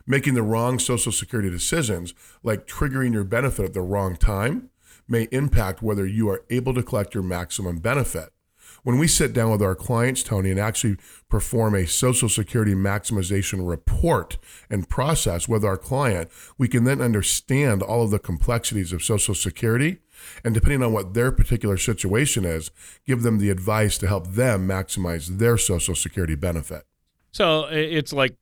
Making 0.05 0.33
the 0.33 0.43
wrong 0.43 0.79
Social 0.79 1.13
Security 1.13 1.49
decisions, 1.49 2.13
like 2.43 2.67
triggering 2.67 3.13
your 3.13 3.23
benefit 3.23 3.63
at 3.63 3.73
the 3.73 3.79
wrong 3.79 4.17
time, 4.17 4.69
may 5.07 5.29
impact 5.31 5.81
whether 5.81 6.05
you 6.05 6.27
are 6.27 6.43
able 6.49 6.73
to 6.73 6.83
collect 6.83 7.13
your 7.13 7.23
maximum 7.23 7.77
benefit 7.77 8.33
when 8.83 8.97
we 8.97 9.07
sit 9.07 9.33
down 9.33 9.49
with 9.51 9.61
our 9.61 9.75
clients, 9.75 10.23
Tony, 10.23 10.51
and 10.51 10.59
actually 10.59 10.97
perform 11.29 11.73
a 11.73 11.87
Social 11.87 12.29
Security 12.29 12.75
maximization 12.75 13.67
report 13.67 14.37
and 14.69 14.87
process 14.87 15.47
with 15.47 15.65
our 15.65 15.77
client, 15.77 16.29
we 16.57 16.67
can 16.67 16.83
then 16.83 17.01
understand 17.01 17.81
all 17.81 18.03
of 18.03 18.11
the 18.11 18.19
complexities 18.19 18.93
of 18.93 19.01
Social 19.03 19.33
Security. 19.33 19.99
And 20.43 20.53
depending 20.53 20.83
on 20.83 20.93
what 20.93 21.13
their 21.13 21.31
particular 21.31 21.77
situation 21.77 22.45
is, 22.45 22.71
give 23.05 23.23
them 23.23 23.39
the 23.39 23.49
advice 23.49 23.97
to 23.97 24.07
help 24.07 24.27
them 24.27 24.67
maximize 24.67 25.37
their 25.37 25.57
Social 25.57 25.95
Security 25.95 26.35
benefit. 26.35 26.83
So 27.31 27.65
it's 27.65 28.13
like 28.13 28.35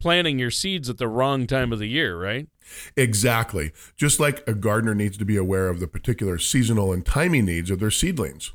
planting 0.00 0.38
your 0.38 0.50
seeds 0.50 0.88
at 0.88 0.98
the 0.98 1.08
wrong 1.08 1.46
time 1.46 1.72
of 1.72 1.78
the 1.78 1.88
year, 1.88 2.18
right? 2.18 2.48
Exactly. 2.96 3.72
Just 3.96 4.18
like 4.20 4.46
a 4.48 4.54
gardener 4.54 4.94
needs 4.94 5.16
to 5.18 5.24
be 5.24 5.36
aware 5.36 5.68
of 5.68 5.80
the 5.80 5.86
particular 5.86 6.38
seasonal 6.38 6.92
and 6.92 7.04
timing 7.04 7.44
needs 7.44 7.70
of 7.70 7.78
their 7.78 7.90
seedlings. 7.90 8.52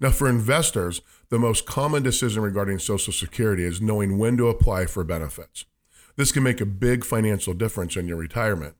Now, 0.00 0.10
for 0.10 0.28
investors, 0.28 1.02
the 1.28 1.38
most 1.38 1.66
common 1.66 2.02
decision 2.02 2.42
regarding 2.42 2.78
Social 2.78 3.12
Security 3.12 3.64
is 3.64 3.82
knowing 3.82 4.16
when 4.16 4.38
to 4.38 4.48
apply 4.48 4.86
for 4.86 5.04
benefits. 5.04 5.66
This 6.16 6.32
can 6.32 6.42
make 6.42 6.60
a 6.60 6.66
big 6.66 7.04
financial 7.04 7.52
difference 7.52 7.96
in 7.96 8.08
your 8.08 8.16
retirement. 8.16 8.76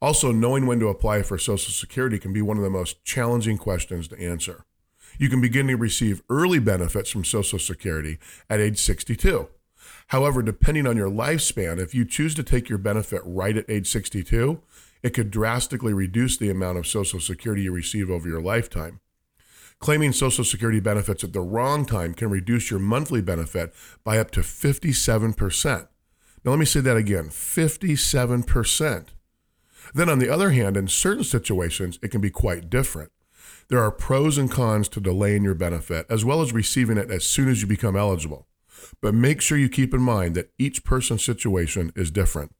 Also, 0.00 0.30
knowing 0.30 0.66
when 0.66 0.78
to 0.78 0.86
apply 0.86 1.22
for 1.22 1.38
Social 1.38 1.72
Security 1.72 2.20
can 2.20 2.32
be 2.32 2.40
one 2.40 2.56
of 2.56 2.62
the 2.62 2.70
most 2.70 3.04
challenging 3.04 3.58
questions 3.58 4.06
to 4.08 4.20
answer. 4.20 4.64
You 5.18 5.28
can 5.28 5.40
begin 5.40 5.66
to 5.66 5.76
receive 5.76 6.22
early 6.30 6.60
benefits 6.60 7.10
from 7.10 7.24
Social 7.24 7.58
Security 7.58 8.18
at 8.48 8.60
age 8.60 8.78
62. 8.78 9.48
However, 10.08 10.40
depending 10.40 10.86
on 10.86 10.96
your 10.96 11.10
lifespan, 11.10 11.78
if 11.78 11.94
you 11.94 12.04
choose 12.04 12.34
to 12.36 12.42
take 12.44 12.68
your 12.68 12.78
benefit 12.78 13.22
right 13.24 13.56
at 13.56 13.68
age 13.68 13.88
62, 13.88 14.60
it 15.02 15.10
could 15.10 15.30
drastically 15.30 15.92
reduce 15.92 16.36
the 16.36 16.50
amount 16.50 16.78
of 16.78 16.86
Social 16.86 17.18
Security 17.20 17.62
you 17.62 17.72
receive 17.72 18.08
over 18.08 18.28
your 18.28 18.40
lifetime. 18.40 19.00
Claiming 19.80 20.12
Social 20.12 20.44
Security 20.44 20.80
benefits 20.80 21.22
at 21.24 21.32
the 21.32 21.40
wrong 21.40 21.84
time 21.84 22.14
can 22.14 22.30
reduce 22.30 22.70
your 22.70 22.80
monthly 22.80 23.20
benefit 23.20 23.74
by 24.02 24.18
up 24.18 24.30
to 24.32 24.40
57%. 24.40 25.88
Now, 26.44 26.50
let 26.50 26.58
me 26.58 26.66
say 26.66 26.80
that 26.80 26.96
again 26.96 27.28
57%. 27.28 29.06
Then, 29.94 30.08
on 30.08 30.18
the 30.18 30.30
other 30.30 30.50
hand, 30.50 30.76
in 30.76 30.88
certain 30.88 31.24
situations, 31.24 31.98
it 32.02 32.10
can 32.10 32.20
be 32.20 32.30
quite 32.30 32.70
different. 32.70 33.12
There 33.68 33.80
are 33.80 33.90
pros 33.90 34.38
and 34.38 34.50
cons 34.50 34.88
to 34.90 35.00
delaying 35.00 35.44
your 35.44 35.54
benefit, 35.54 36.06
as 36.10 36.24
well 36.24 36.42
as 36.42 36.52
receiving 36.52 36.98
it 36.98 37.10
as 37.10 37.24
soon 37.24 37.48
as 37.48 37.62
you 37.62 37.68
become 37.68 37.96
eligible. 37.96 38.46
But 39.00 39.14
make 39.14 39.40
sure 39.40 39.56
you 39.56 39.68
keep 39.68 39.94
in 39.94 40.00
mind 40.00 40.34
that 40.34 40.52
each 40.58 40.84
person's 40.84 41.24
situation 41.24 41.92
is 41.96 42.10
different. 42.10 42.54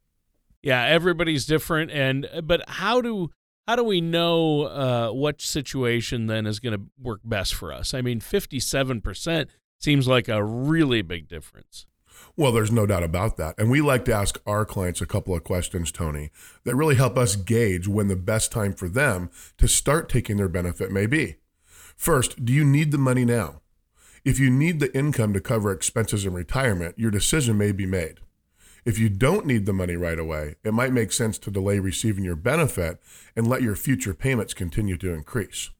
Yeah, 0.63 0.83
everybody's 0.85 1.45
different, 1.45 1.91
and 1.91 2.27
but 2.43 2.67
how 2.69 3.03
do 3.03 3.31
how 3.67 3.77
do 3.77 3.85
we 3.85 4.01
know 4.01 4.63
uh, 4.63 5.11
what 5.11 5.41
situation 5.41 6.27
then 6.27 6.47
is 6.47 6.61
going 6.61 6.79
to 6.79 6.85
work 7.01 7.21
best 7.25 7.55
for 7.55 7.73
us? 7.73 7.95
I 7.95 8.03
mean, 8.03 8.21
fifty-seven 8.21 9.01
percent 9.01 9.51
seems 9.81 10.07
like 10.07 10.29
a 10.29 10.45
really 10.45 11.03
big 11.03 11.29
difference. 11.29 11.87
Well, 12.37 12.53
there's 12.53 12.73
no 12.73 12.87
doubt 12.87 13.03
about 13.03 13.37
that. 13.37 13.55
And 13.59 13.71
we 13.71 13.81
like 13.81 14.05
to 14.07 14.15
ask 14.15 14.41
our 14.47 14.65
clients 14.65 15.01
a 15.01 15.07
couple 15.07 15.35
of 15.35 15.45
questions, 15.45 15.93
Tony, 15.93 16.31
that 16.65 16.75
really 16.75 16.95
help 16.95 17.17
us 17.17 17.37
gauge 17.37 17.87
when 17.87 18.09
the 18.09 18.17
best 18.17 18.51
time 18.51 18.73
for 18.73 18.89
them 18.89 19.31
to 19.59 19.69
start 19.69 20.09
taking 20.09 20.37
their 20.37 20.49
benefit 20.49 20.91
may 20.91 21.07
be. 21.07 21.37
First, 21.97 22.45
do 22.45 22.53
you 22.53 22.65
need 22.65 22.93
the 22.93 22.99
money 22.99 23.25
now? 23.25 23.61
If 24.25 24.39
you 24.39 24.51
need 24.51 24.81
the 24.81 24.97
income 24.97 25.33
to 25.35 25.41
cover 25.41 25.71
expenses 25.71 26.25
in 26.25 26.33
retirement, 26.33 26.99
your 26.99 27.11
decision 27.11 27.59
may 27.59 27.73
be 27.73 27.87
made. 27.87 28.21
If 28.85 28.99
you 28.99 29.09
don't 29.09 29.47
need 29.47 29.65
the 29.65 29.73
money 29.73 29.97
right 29.97 30.19
away, 30.19 30.57
it 30.63 30.75
might 30.75 30.93
make 30.93 31.11
sense 31.11 31.39
to 31.39 31.51
delay 31.51 31.79
receiving 31.79 32.23
your 32.23 32.37
benefit 32.37 33.01
and 33.35 33.47
let 33.47 33.63
your 33.63 33.77
future 33.77 34.13
payments 34.13 34.53
continue 34.53 34.99
to 34.99 35.13
increase. 35.13 35.71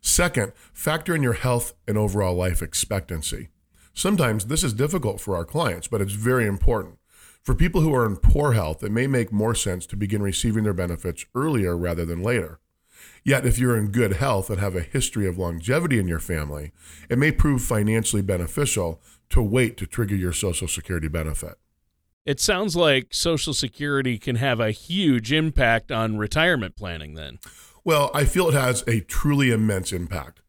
Second, 0.00 0.52
factor 0.72 1.14
in 1.14 1.22
your 1.22 1.34
health 1.34 1.74
and 1.86 1.98
overall 1.98 2.34
life 2.34 2.62
expectancy. 2.62 3.50
Sometimes 3.92 4.46
this 4.46 4.64
is 4.64 4.72
difficult 4.72 5.20
for 5.20 5.36
our 5.36 5.44
clients, 5.44 5.86
but 5.86 6.00
it's 6.00 6.14
very 6.14 6.46
important. 6.46 6.96
For 7.42 7.54
people 7.54 7.82
who 7.82 7.94
are 7.94 8.06
in 8.06 8.16
poor 8.16 8.52
health, 8.52 8.82
it 8.82 8.92
may 8.92 9.06
make 9.06 9.32
more 9.32 9.54
sense 9.54 9.84
to 9.86 9.96
begin 9.96 10.22
receiving 10.22 10.64
their 10.64 10.72
benefits 10.72 11.26
earlier 11.34 11.76
rather 11.76 12.06
than 12.06 12.22
later. 12.22 12.58
Yet, 13.22 13.44
if 13.44 13.58
you're 13.58 13.76
in 13.76 13.92
good 13.92 14.14
health 14.14 14.48
and 14.48 14.58
have 14.58 14.76
a 14.76 14.80
history 14.80 15.26
of 15.26 15.38
longevity 15.38 15.98
in 15.98 16.08
your 16.08 16.18
family, 16.18 16.72
it 17.10 17.18
may 17.18 17.32
prove 17.32 17.62
financially 17.62 18.22
beneficial 18.22 19.02
to 19.28 19.42
wait 19.42 19.76
to 19.76 19.86
trigger 19.86 20.16
your 20.16 20.32
Social 20.32 20.68
Security 20.68 21.08
benefit. 21.08 21.58
It 22.26 22.38
sounds 22.38 22.76
like 22.76 23.14
Social 23.14 23.54
Security 23.54 24.18
can 24.18 24.36
have 24.36 24.60
a 24.60 24.72
huge 24.72 25.32
impact 25.32 25.90
on 25.90 26.18
retirement 26.18 26.76
planning 26.76 27.14
then. 27.14 27.38
Well, 27.82 28.10
I 28.12 28.26
feel 28.26 28.48
it 28.48 28.54
has 28.54 28.84
a 28.86 29.00
truly 29.00 29.50
immense 29.50 29.90
impact. 29.90 30.42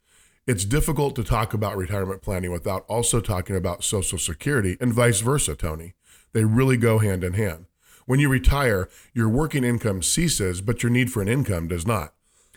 It's 0.45 0.65
difficult 0.65 1.15
to 1.15 1.23
talk 1.23 1.53
about 1.53 1.77
retirement 1.77 2.21
planning 2.21 2.51
without 2.51 2.83
also 2.89 3.21
talking 3.21 3.55
about 3.55 3.85
Social 3.85 4.17
Security 4.17 4.75
and 4.81 4.93
vice 4.93 5.21
versa, 5.21 5.55
Tony. 5.55 5.93
They 6.33 6.43
really 6.43 6.75
go 6.75 6.99
hand 6.99 7.23
in 7.23 7.33
hand. 7.33 7.67
When 8.05 8.19
you 8.19 8.27
retire, 8.27 8.89
your 9.13 9.29
working 9.29 9.63
income 9.63 10.01
ceases, 10.01 10.59
but 10.59 10.83
your 10.83 10.91
need 10.91 11.09
for 11.09 11.21
an 11.21 11.29
income 11.29 11.69
does 11.69 11.87
not. 11.87 12.13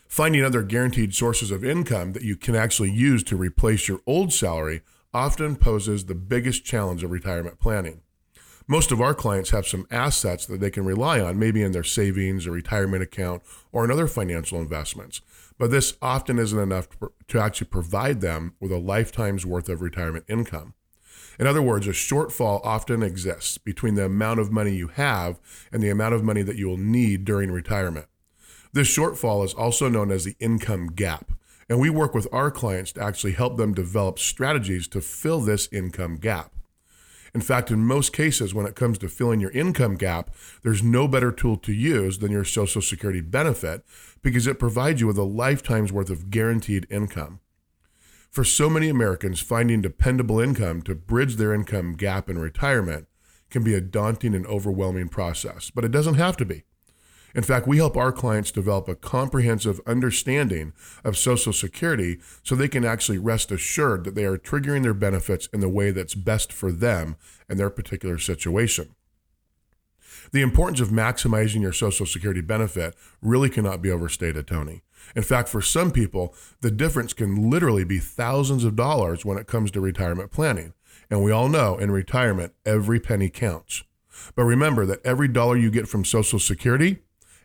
Finding 0.08 0.42
other 0.42 0.64
guaranteed 0.64 1.14
sources 1.14 1.52
of 1.52 1.64
income 1.64 2.14
that 2.14 2.22
you 2.22 2.36
can 2.36 2.56
actually 2.56 2.90
use 2.90 3.22
to 3.24 3.36
replace 3.36 3.86
your 3.86 4.00
old 4.06 4.32
salary 4.32 4.80
often 5.12 5.54
poses 5.54 6.06
the 6.06 6.14
biggest 6.16 6.64
challenge 6.64 7.04
of 7.04 7.12
retirement 7.12 7.60
planning. 7.60 8.00
Most 8.66 8.90
of 8.90 9.00
our 9.00 9.12
clients 9.12 9.50
have 9.50 9.66
some 9.66 9.86
assets 9.90 10.46
that 10.46 10.58
they 10.58 10.70
can 10.70 10.86
rely 10.86 11.20
on, 11.20 11.38
maybe 11.38 11.62
in 11.62 11.72
their 11.72 11.84
savings 11.84 12.46
or 12.46 12.52
retirement 12.52 13.02
account 13.02 13.42
or 13.72 13.84
in 13.84 13.90
other 13.90 14.06
financial 14.06 14.58
investments. 14.58 15.20
But 15.58 15.70
this 15.70 15.94
often 16.00 16.38
isn't 16.38 16.58
enough 16.58 16.88
to 17.28 17.38
actually 17.38 17.66
provide 17.66 18.22
them 18.22 18.54
with 18.60 18.72
a 18.72 18.78
lifetime's 18.78 19.44
worth 19.44 19.68
of 19.68 19.82
retirement 19.82 20.24
income. 20.28 20.72
In 21.38 21.46
other 21.46 21.60
words, 21.60 21.86
a 21.86 21.90
shortfall 21.90 22.60
often 22.64 23.02
exists 23.02 23.58
between 23.58 23.96
the 23.96 24.06
amount 24.06 24.40
of 24.40 24.50
money 24.50 24.74
you 24.74 24.88
have 24.88 25.40
and 25.70 25.82
the 25.82 25.90
amount 25.90 26.14
of 26.14 26.24
money 26.24 26.42
that 26.42 26.56
you 26.56 26.66
will 26.66 26.78
need 26.78 27.26
during 27.26 27.50
retirement. 27.50 28.06
This 28.72 28.88
shortfall 28.88 29.44
is 29.44 29.52
also 29.52 29.90
known 29.90 30.10
as 30.10 30.24
the 30.24 30.36
income 30.40 30.86
gap, 30.86 31.32
and 31.68 31.78
we 31.78 31.90
work 31.90 32.14
with 32.14 32.28
our 32.32 32.50
clients 32.50 32.92
to 32.92 33.02
actually 33.02 33.32
help 33.32 33.58
them 33.58 33.74
develop 33.74 34.18
strategies 34.18 34.88
to 34.88 35.02
fill 35.02 35.40
this 35.40 35.68
income 35.70 36.16
gap. 36.16 36.50
In 37.34 37.40
fact, 37.40 37.72
in 37.72 37.80
most 37.80 38.12
cases, 38.12 38.54
when 38.54 38.64
it 38.64 38.76
comes 38.76 38.96
to 38.98 39.08
filling 39.08 39.40
your 39.40 39.50
income 39.50 39.96
gap, 39.96 40.32
there's 40.62 40.84
no 40.84 41.08
better 41.08 41.32
tool 41.32 41.56
to 41.56 41.72
use 41.72 42.18
than 42.18 42.30
your 42.30 42.44
Social 42.44 42.80
Security 42.80 43.20
benefit 43.20 43.84
because 44.22 44.46
it 44.46 44.60
provides 44.60 45.00
you 45.00 45.08
with 45.08 45.18
a 45.18 45.24
lifetime's 45.24 45.92
worth 45.92 46.10
of 46.10 46.30
guaranteed 46.30 46.86
income. 46.90 47.40
For 48.30 48.44
so 48.44 48.70
many 48.70 48.88
Americans, 48.88 49.40
finding 49.40 49.82
dependable 49.82 50.38
income 50.38 50.82
to 50.82 50.94
bridge 50.94 51.36
their 51.36 51.52
income 51.52 51.94
gap 51.94 52.30
in 52.30 52.38
retirement 52.38 53.08
can 53.50 53.64
be 53.64 53.74
a 53.74 53.80
daunting 53.80 54.34
and 54.34 54.46
overwhelming 54.46 55.08
process, 55.08 55.70
but 55.70 55.84
it 55.84 55.90
doesn't 55.90 56.14
have 56.14 56.36
to 56.36 56.44
be. 56.44 56.64
In 57.34 57.42
fact, 57.42 57.66
we 57.66 57.78
help 57.78 57.96
our 57.96 58.12
clients 58.12 58.52
develop 58.52 58.88
a 58.88 58.94
comprehensive 58.94 59.80
understanding 59.86 60.72
of 61.02 61.16
Social 61.16 61.52
Security 61.52 62.20
so 62.44 62.54
they 62.54 62.68
can 62.68 62.84
actually 62.84 63.18
rest 63.18 63.50
assured 63.50 64.04
that 64.04 64.14
they 64.14 64.24
are 64.24 64.38
triggering 64.38 64.84
their 64.84 64.94
benefits 64.94 65.48
in 65.52 65.60
the 65.60 65.68
way 65.68 65.90
that's 65.90 66.14
best 66.14 66.52
for 66.52 66.70
them 66.70 67.16
and 67.48 67.58
their 67.58 67.70
particular 67.70 68.18
situation. 68.18 68.94
The 70.32 70.42
importance 70.42 70.80
of 70.80 70.88
maximizing 70.88 71.60
your 71.60 71.72
Social 71.72 72.06
Security 72.06 72.40
benefit 72.40 72.94
really 73.20 73.50
cannot 73.50 73.82
be 73.82 73.90
overstated, 73.90 74.46
Tony. 74.46 74.82
In 75.14 75.22
fact, 75.22 75.48
for 75.48 75.60
some 75.60 75.90
people, 75.90 76.34
the 76.60 76.70
difference 76.70 77.12
can 77.12 77.50
literally 77.50 77.84
be 77.84 77.98
thousands 77.98 78.64
of 78.64 78.76
dollars 78.76 79.24
when 79.24 79.38
it 79.38 79.46
comes 79.46 79.70
to 79.72 79.80
retirement 79.80 80.30
planning. 80.30 80.72
And 81.10 81.22
we 81.22 81.32
all 81.32 81.48
know 81.48 81.76
in 81.76 81.90
retirement, 81.90 82.54
every 82.64 83.00
penny 83.00 83.28
counts. 83.28 83.82
But 84.34 84.44
remember 84.44 84.86
that 84.86 85.04
every 85.04 85.28
dollar 85.28 85.56
you 85.56 85.70
get 85.70 85.88
from 85.88 86.04
Social 86.04 86.38
Security 86.38 87.00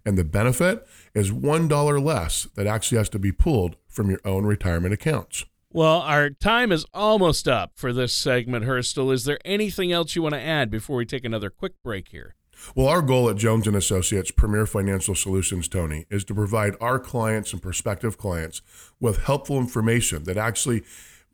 and 0.10 0.18
the 0.18 0.24
benefit 0.24 0.88
is 1.14 1.32
$1 1.32 2.04
less 2.04 2.48
that 2.56 2.66
actually 2.66 2.98
has 2.98 3.10
to 3.10 3.20
be 3.20 3.32
pulled 3.32 3.76
from 3.88 4.10
your 4.10 4.20
own 4.26 4.44
retirement 4.44 4.92
accounts. 4.92 5.46
Well, 5.72 6.00
our 6.00 6.32
time 6.32 6.72
is 6.72 6.84
almost 6.96 7.48
up 7.48 7.74
for 7.76 7.94
this 7.94 8.12
segment, 8.12 8.66
Hurstel. 8.66 9.14
Is 9.14 9.26
there 9.26 9.38
anything 9.46 9.92
else 9.92 10.16
you 10.16 10.24
want 10.24 10.34
to 10.34 10.42
add 10.42 10.72
before 10.72 10.98
we 10.98 11.06
take 11.06 11.24
another 11.24 11.52
quick 11.52 11.74
break 11.84 12.08
here? 12.08 12.34
Well, 12.74 12.88
our 12.88 13.04
goal 13.04 13.30
at 13.30 13.38
Jones 13.38 13.68
and 13.68 13.76
Associates 13.76 14.32
Premier 14.32 14.66
Financial 14.66 15.14
Solutions, 15.14 15.68
Tony, 15.68 16.08
is 16.10 16.26
to 16.26 16.34
provide 16.34 16.76
our 16.82 16.98
clients 16.98 17.54
and 17.54 17.62
prospective 17.62 18.18
clients 18.18 18.64
with 19.00 19.26
helpful 19.26 19.60
information 19.60 20.24
that 20.24 20.38
actually 20.38 20.82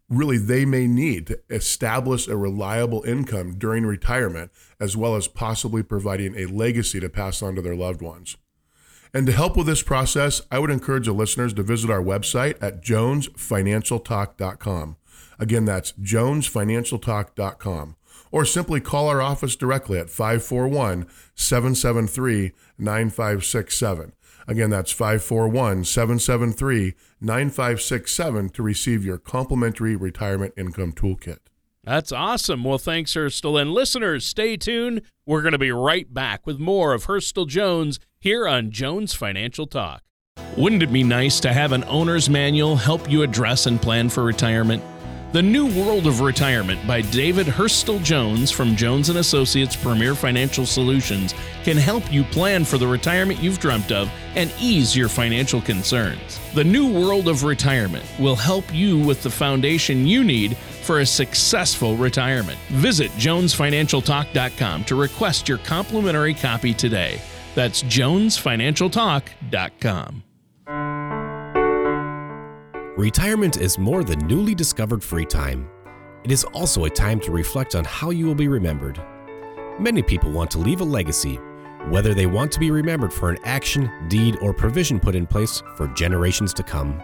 really 0.09 0.37
they 0.37 0.65
may 0.65 0.85
need 0.85 1.27
to 1.27 1.39
establish 1.49 2.27
a 2.27 2.35
reliable 2.35 3.03
income 3.03 3.57
during 3.57 3.85
retirement 3.85 4.51
as 4.81 4.97
well 4.97 5.15
as 5.15 5.29
possibly 5.29 5.81
providing 5.81 6.37
a 6.37 6.45
legacy 6.45 6.99
to 6.99 7.07
pass 7.07 7.41
on 7.41 7.55
to 7.55 7.61
their 7.61 7.75
loved 7.75 8.01
ones. 8.01 8.35
And 9.15 9.25
to 9.27 9.31
help 9.31 9.55
with 9.55 9.65
this 9.65 9.81
process, 9.81 10.41
I 10.51 10.59
would 10.59 10.69
encourage 10.69 11.05
the 11.05 11.13
listeners 11.13 11.53
to 11.53 11.63
visit 11.63 11.89
our 11.89 12.01
website 12.01 12.61
at 12.61 12.83
jonesfinancialtalk.com. 12.83 14.97
Again, 15.39 15.63
that's 15.63 15.93
jonesfinancialtalk.com. 15.93 17.95
Or 18.29 18.43
simply 18.43 18.81
call 18.81 19.07
our 19.07 19.21
office 19.21 19.55
directly 19.55 19.99
at 19.99 20.09
541 20.09 21.07
773 21.33 22.51
9567. 22.77 24.11
Again, 24.49 24.69
that's 24.69 24.91
541 24.91 25.85
773 25.85 26.95
9567 27.21 28.49
to 28.49 28.61
receive 28.61 29.05
your 29.05 29.17
complimentary 29.17 29.95
retirement 29.95 30.53
income 30.57 30.91
toolkit. 30.91 31.39
That's 31.85 32.11
awesome. 32.11 32.63
Well, 32.63 32.79
thanks, 32.79 33.13
Hurstel. 33.13 33.61
And 33.61 33.71
listeners, 33.71 34.25
stay 34.25 34.57
tuned. 34.57 35.03
We're 35.25 35.43
going 35.43 35.51
to 35.51 35.59
be 35.59 35.71
right 35.71 36.11
back 36.11 36.47
with 36.47 36.59
more 36.59 36.93
of 36.93 37.05
Hurstel 37.05 37.47
Jones 37.47 37.99
here 38.19 38.47
on 38.47 38.71
Jones 38.71 39.13
Financial 39.13 39.67
Talk. 39.67 40.01
Wouldn't 40.57 40.83
it 40.83 40.91
be 40.91 41.03
nice 41.03 41.39
to 41.41 41.53
have 41.53 41.73
an 41.73 41.83
owner's 41.85 42.29
manual 42.29 42.75
help 42.75 43.09
you 43.09 43.21
address 43.21 43.67
and 43.67 43.79
plan 43.79 44.09
for 44.09 44.23
retirement? 44.23 44.83
The 45.31 45.41
New 45.41 45.67
World 45.67 46.05
of 46.07 46.21
Retirement 46.21 46.87
by 46.87 47.01
David 47.01 47.45
Hurstel 47.45 48.01
Jones 48.01 48.49
from 48.51 48.77
Jones 48.77 49.09
and 49.09 49.17
Associates 49.17 49.75
Premier 49.75 50.15
Financial 50.15 50.65
Solutions 50.65 51.33
can 51.63 51.75
help 51.75 52.13
you 52.13 52.23
plan 52.23 52.63
for 52.63 52.77
the 52.77 52.87
retirement 52.87 53.41
you've 53.41 53.59
dreamt 53.59 53.91
of 53.91 54.09
and 54.35 54.49
ease 54.61 54.95
your 54.95 55.09
financial 55.09 55.59
concerns. 55.59 56.39
The 56.53 56.63
New 56.63 56.89
World 56.89 57.27
of 57.27 57.43
Retirement 57.43 58.05
will 58.17 58.37
help 58.37 58.73
you 58.73 58.97
with 58.97 59.23
the 59.23 59.29
foundation 59.29 60.07
you 60.07 60.23
need 60.23 60.55
for 60.55 61.01
a 61.01 61.05
successful 61.05 61.97
retirement. 61.97 62.57
Visit 62.69 63.11
jonesfinancialtalk.com 63.13 64.85
to 64.85 64.95
request 64.95 65.49
your 65.49 65.57
complimentary 65.59 66.33
copy 66.33 66.73
today. 66.73 67.19
That's 67.55 67.83
jonesfinancialtalk.com. 67.83 70.24
Retirement 72.97 73.57
is 73.57 73.77
more 73.77 74.05
than 74.05 74.25
newly 74.25 74.55
discovered 74.55 75.03
free 75.03 75.25
time. 75.25 75.69
It 76.23 76.31
is 76.31 76.45
also 76.45 76.85
a 76.85 76.89
time 76.89 77.19
to 77.21 77.31
reflect 77.31 77.75
on 77.75 77.83
how 77.83 78.11
you 78.11 78.25
will 78.25 78.35
be 78.35 78.47
remembered. 78.47 79.03
Many 79.77 80.01
people 80.01 80.31
want 80.31 80.49
to 80.51 80.59
leave 80.59 80.79
a 80.79 80.85
legacy, 80.85 81.35
whether 81.89 82.13
they 82.13 82.25
want 82.25 82.53
to 82.53 82.59
be 82.59 82.71
remembered 82.71 83.11
for 83.11 83.29
an 83.29 83.37
action, 83.43 83.91
deed, 84.07 84.37
or 84.41 84.53
provision 84.53 84.97
put 84.97 85.13
in 85.13 85.27
place 85.27 85.61
for 85.75 85.89
generations 85.89 86.53
to 86.53 86.63
come. 86.63 87.03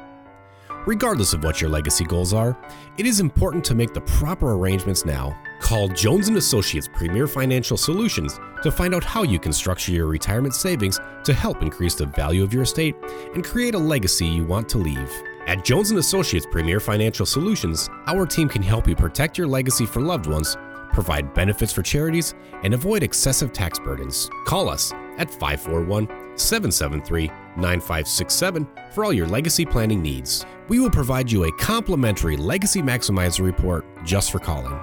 Regardless 0.85 1.33
of 1.33 1.43
what 1.43 1.59
your 1.59 1.69
legacy 1.69 2.05
goals 2.05 2.33
are, 2.33 2.57
it 2.97 3.05
is 3.05 3.19
important 3.19 3.65
to 3.65 3.75
make 3.75 3.93
the 3.93 3.99
proper 4.01 4.53
arrangements 4.53 5.03
now 5.03 5.37
Call 5.59 5.89
Jones 5.89 6.29
and 6.29 6.37
Associates 6.37 6.87
Premier 6.93 7.27
Financial 7.27 7.75
Solutions 7.75 8.39
to 8.63 8.71
find 8.71 8.95
out 8.95 9.03
how 9.03 9.23
you 9.23 9.39
can 9.39 9.51
structure 9.51 9.91
your 9.91 10.07
retirement 10.07 10.55
savings 10.55 11.01
to 11.25 11.33
help 11.33 11.61
increase 11.61 11.95
the 11.95 12.05
value 12.05 12.45
of 12.45 12.53
your 12.53 12.63
estate 12.63 12.95
and 13.35 13.43
create 13.43 13.75
a 13.75 13.77
legacy 13.77 14.25
you 14.25 14.45
want 14.45 14.69
to 14.69 14.77
leave. 14.77 15.11
At 15.47 15.65
Jones 15.65 15.89
and 15.89 15.99
Associates 15.99 16.45
Premier 16.45 16.79
Financial 16.79 17.25
Solutions, 17.25 17.89
our 18.05 18.27
team 18.27 18.47
can 18.47 18.61
help 18.61 18.87
you 18.87 18.95
protect 18.95 19.39
your 19.39 19.47
legacy 19.47 19.87
for 19.87 19.99
loved 19.99 20.27
ones, 20.27 20.55
provide 20.93 21.33
benefits 21.33 21.73
for 21.73 21.81
charities, 21.81 22.35
and 22.63 22.75
avoid 22.75 23.01
excessive 23.01 23.51
tax 23.51 23.79
burdens. 23.79 24.29
Call 24.45 24.69
us 24.69 24.93
at 25.17 25.31
541 25.31 26.37
773 26.37 27.27
9567 27.57 28.67
for 28.93 29.03
all 29.03 29.11
your 29.11 29.27
legacy 29.27 29.65
planning 29.65 29.99
needs. 29.99 30.45
We 30.67 30.79
will 30.79 30.91
provide 30.91 31.31
you 31.31 31.45
a 31.45 31.51
complimentary 31.53 32.37
Legacy 32.37 32.83
Maximizer 32.83 33.43
report 33.43 33.83
just 34.05 34.31
for 34.31 34.37
calling. 34.37 34.79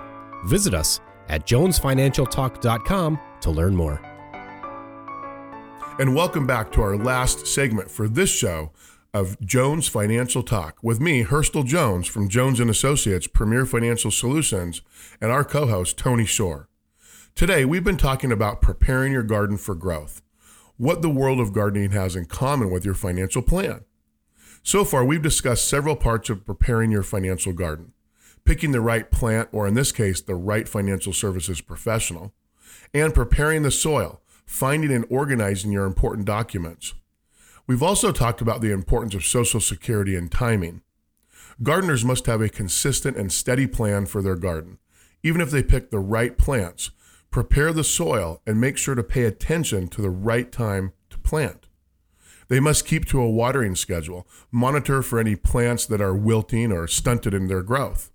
Visit 0.47 0.75
us 0.75 1.01
at 1.29 1.47
jonesfinancialtalk.com 1.47 3.19
to 3.43 3.51
learn 3.51 3.77
more. 3.77 4.01
And 6.01 6.17
welcome 6.17 6.49
back 6.49 6.73
to 6.73 6.83
our 6.83 6.97
last 6.97 7.47
segment 7.47 7.91
for 7.91 8.09
this 8.09 8.31
show 8.31 8.73
of 9.15 9.41
Jones 9.41 9.89
Financial 9.89 10.43
Talk 10.43 10.79
with 10.83 11.01
me, 11.01 11.25
Hurstel 11.25 11.65
Jones 11.65 12.07
from 12.07 12.29
Jones 12.29 12.61
and 12.61 12.69
Associates 12.69 13.27
Premier 13.27 13.65
Financial 13.67 14.11
Solutions, 14.11 14.83
and 15.21 15.31
our 15.31 15.45
co-host 15.45 15.97
Tony 15.97 16.25
Shore. 16.25 16.69
Today, 17.35 17.65
we've 17.65 17.85
been 17.85 17.97
talking 17.97 18.33
about 18.33 18.61
preparing 18.61 19.13
your 19.13 19.23
garden 19.23 19.57
for 19.57 19.75
growth, 19.75 20.23
what 20.77 21.03
the 21.03 21.11
world 21.11 21.41
of 21.41 21.53
gardening 21.53 21.93
has 21.93 22.17
in 22.17 22.27
common 22.27 22.71
with 22.71 22.85
your 22.85 22.95
financial 22.95 23.43
plan. 23.43 23.85
So 24.63 24.85
far, 24.85 25.05
we've 25.05 25.23
discussed 25.23 25.69
several 25.69 25.97
parts 25.97 26.29
of 26.31 26.45
preparing 26.45 26.91
your 26.91 27.03
financial 27.03 27.53
garden 27.53 27.93
picking 28.49 28.73
the 28.73 28.81
right 28.81 29.11
plant, 29.11 29.47
or 29.53 29.69
in 29.69 29.75
this 29.75 29.93
case, 29.93 30.23
the 30.23 30.35
right 30.35 30.67
financial 30.67 31.13
services 31.13 31.61
professional, 31.61 32.33
and 32.95 33.13
preparing 33.13 33.63
the 33.63 33.71
soil, 33.71 34.23
finding 34.47 34.91
and 34.91 35.05
organizing 35.11 35.71
your 35.71 35.85
important 35.85 36.25
documents. 36.25 36.95
We've 37.69 37.83
also 37.83 38.13
talked 38.13 38.41
about 38.41 38.63
the 38.63 38.73
importance 38.73 39.15
of 39.15 39.27
Social 39.27 39.61
Security 39.61 40.17
and 40.17 40.33
timing. 40.33 40.81
Gardeners 41.63 42.03
must 42.03 42.25
have 42.25 42.41
a 42.41 42.49
consistent 42.49 43.19
and 43.19 43.31
steady 43.31 43.67
plan 43.67 44.07
for 44.07 44.23
their 44.23 44.37
garden. 44.37 44.79
Even 45.23 45.43
if 45.43 45.51
they 45.51 45.63
pick 45.63 45.91
the 45.91 45.99
right 45.99 46.39
plants, 46.39 46.93
prepare 47.31 47.75
the 47.75 47.85
soil 47.85 48.41
and 48.47 48.59
make 48.59 48.79
sure 48.79 48.95
to 48.95 49.05
pay 49.05 49.25
attention 49.25 49.87
to 49.89 50.01
the 50.01 50.09
right 50.09 50.51
time 50.51 50.93
to 51.11 51.19
plant. 51.19 51.69
They 52.49 52.59
must 52.59 52.87
keep 52.87 53.05
to 53.09 53.21
a 53.21 53.29
watering 53.29 53.75
schedule, 53.75 54.27
monitor 54.51 55.03
for 55.03 55.19
any 55.19 55.37
plants 55.37 55.85
that 55.87 56.01
are 56.01 56.15
wilting 56.15 56.73
or 56.73 56.87
stunted 56.87 57.35
in 57.35 57.49
their 57.49 57.63
growth. 57.63 58.11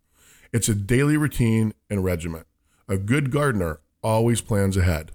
It's 0.52 0.68
a 0.68 0.74
daily 0.74 1.16
routine 1.16 1.76
and 1.92 2.04
regiment. 2.04 2.48
A 2.90 2.98
good 2.98 3.30
gardener 3.30 3.82
always 4.02 4.42
plans 4.42 4.78
ahead. 4.78 5.12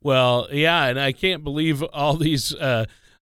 Well, 0.00 0.46
yeah, 0.52 0.84
and 0.84 1.00
I 1.00 1.10
can't 1.10 1.42
believe 1.42 1.82
all 1.82 2.14
these 2.14 2.54
uh, 2.54 2.84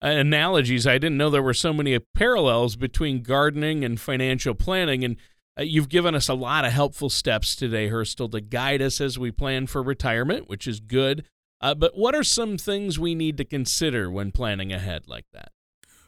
analogies. 0.09 0.85
I 0.85 0.97
didn't 0.97 1.17
know 1.17 1.29
there 1.29 1.41
were 1.41 1.53
so 1.53 1.73
many 1.73 1.97
parallels 1.99 2.75
between 2.75 3.23
gardening 3.23 3.83
and 3.83 3.99
financial 3.99 4.53
planning. 4.53 5.03
And 5.03 5.17
uh, 5.57 5.63
you've 5.63 5.89
given 5.89 6.13
us 6.15 6.27
a 6.27 6.33
lot 6.33 6.65
of 6.65 6.73
helpful 6.73 7.09
steps 7.09 7.55
today, 7.55 7.89
Hurstel, 7.89 8.31
to 8.31 8.41
guide 8.41 8.81
us 8.81 8.99
as 8.99 9.17
we 9.17 9.31
plan 9.31 9.67
for 9.67 9.81
retirement, 9.81 10.49
which 10.49 10.67
is 10.67 10.79
good. 10.79 11.25
Uh, 11.61 11.73
but 11.73 11.97
what 11.97 12.13
are 12.13 12.23
some 12.23 12.57
things 12.57 12.99
we 12.99 13.15
need 13.15 13.37
to 13.37 13.45
consider 13.45 14.11
when 14.11 14.31
planning 14.31 14.73
ahead 14.73 15.03
like 15.07 15.25
that? 15.31 15.51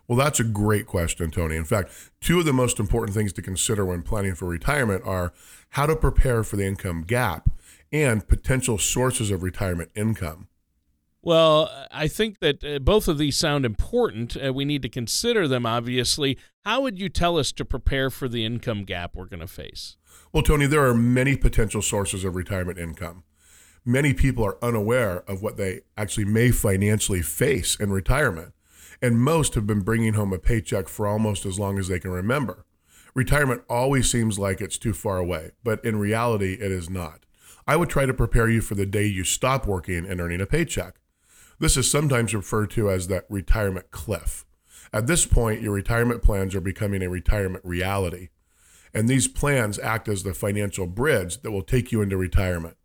Well, 0.08 0.18
that's 0.18 0.40
a 0.40 0.44
great 0.44 0.86
question, 0.86 1.32
Tony. 1.32 1.56
In 1.56 1.64
fact, 1.64 1.92
two 2.22 2.40
of 2.40 2.46
the 2.46 2.54
most 2.54 2.80
important 2.80 3.16
things 3.16 3.34
to 3.34 3.42
consider 3.42 3.86
when 3.86 4.04
planning 4.04 4.36
for 4.36 4.46
retirement 4.46 5.04
are 5.06 5.34
how 5.70 5.86
to 5.86 5.96
prepare 5.96 6.44
for 6.44 6.58
the 6.58 6.66
income 6.66 7.04
gap 7.04 7.50
and 7.92 8.28
potential 8.28 8.78
sources 8.78 9.32
of 9.32 9.42
retirement 9.42 9.90
income. 9.96 10.48
Well, 11.26 11.72
I 11.92 12.08
think 12.08 12.40
that 12.40 12.64
uh, 12.64 12.78
both 12.78 13.08
of 13.08 13.18
these 13.18 13.36
sound 13.36 13.66
important. 13.66 14.38
Uh, 14.38 14.54
we 14.54 14.64
need 14.64 14.84
to 14.84 14.90
consider 14.90 15.48
them, 15.48 15.66
obviously. 15.66 16.38
How 16.64 16.82
would 16.82 17.00
you 17.00 17.10
tell 17.10 17.40
us 17.40 17.52
to 17.54 17.66
prepare 17.66 18.12
for 18.12 18.30
the 18.30 18.46
income 18.46 18.84
gap 18.84 19.16
we're 19.16 19.26
going 19.26 19.40
to 19.40 19.48
face? 19.48 19.98
Well, 20.32 20.44
Tony, 20.44 20.68
there 20.68 20.86
are 20.86 20.94
many 20.94 21.36
potential 21.36 21.82
sources 21.82 22.24
of 22.24 22.36
retirement 22.36 22.78
income. 22.78 23.24
Many 23.84 24.14
people 24.14 24.46
are 24.46 24.64
unaware 24.64 25.24
of 25.28 25.42
what 25.42 25.58
they 25.58 25.82
actually 25.98 26.26
may 26.26 26.52
financially 26.52 27.24
face 27.24 27.76
in 27.76 27.92
retirement 27.92 28.54
and 29.02 29.20
most 29.20 29.56
have 29.56 29.68
been 29.68 29.82
bringing 29.82 30.14
home 30.14 30.32
a 30.32 30.40
paycheck 30.40 30.88
for 30.88 31.08
almost 31.08 31.46
as 31.46 31.60
long 31.60 31.80
as 31.80 31.88
they 31.88 32.00
can 32.00 32.12
remember. 32.12 32.66
Retirement 33.14 33.64
always 33.70 34.10
seems 34.10 34.38
like 34.38 34.62
it's 34.62 34.78
too 34.78 34.94
far 34.94 35.18
away, 35.18 35.52
but 35.64 35.84
in 35.84 35.98
reality, 35.98 36.54
it 36.54 36.72
is 36.72 36.90
not. 36.90 37.26
I 37.68 37.78
would 37.78 37.90
try 37.90 38.06
to 38.06 38.14
prepare 38.14 38.50
you 38.50 38.62
for 38.62 38.76
the 38.76 38.86
day 38.86 39.06
you 39.06 39.24
stop 39.24 39.66
working 39.66 40.06
and 40.06 40.22
earning 40.22 40.42
a 40.42 40.46
paycheck. 40.46 40.96
This 41.60 41.78
is 41.78 41.90
sometimes 41.90 42.34
referred 42.34 42.72
to 42.72 42.90
as 42.90 43.08
the 43.08 43.24
retirement 43.30 43.92
cliff. 43.92 44.46
At 44.94 45.08
this 45.08 45.26
point, 45.26 45.62
your 45.62 45.74
retirement 45.74 46.22
plans 46.22 46.56
are 46.56 46.62
becoming 46.62 47.02
a 47.02 47.10
retirement 47.10 47.64
reality. 47.66 48.30
And 48.94 49.10
these 49.10 49.28
plans 49.28 49.78
act 49.80 50.08
as 50.08 50.24
the 50.24 50.34
financial 50.34 50.88
bridge 50.88 51.42
that 51.42 51.52
will 51.52 51.64
take 51.64 51.92
you 51.92 52.02
into 52.02 52.18
retirement 52.18 52.78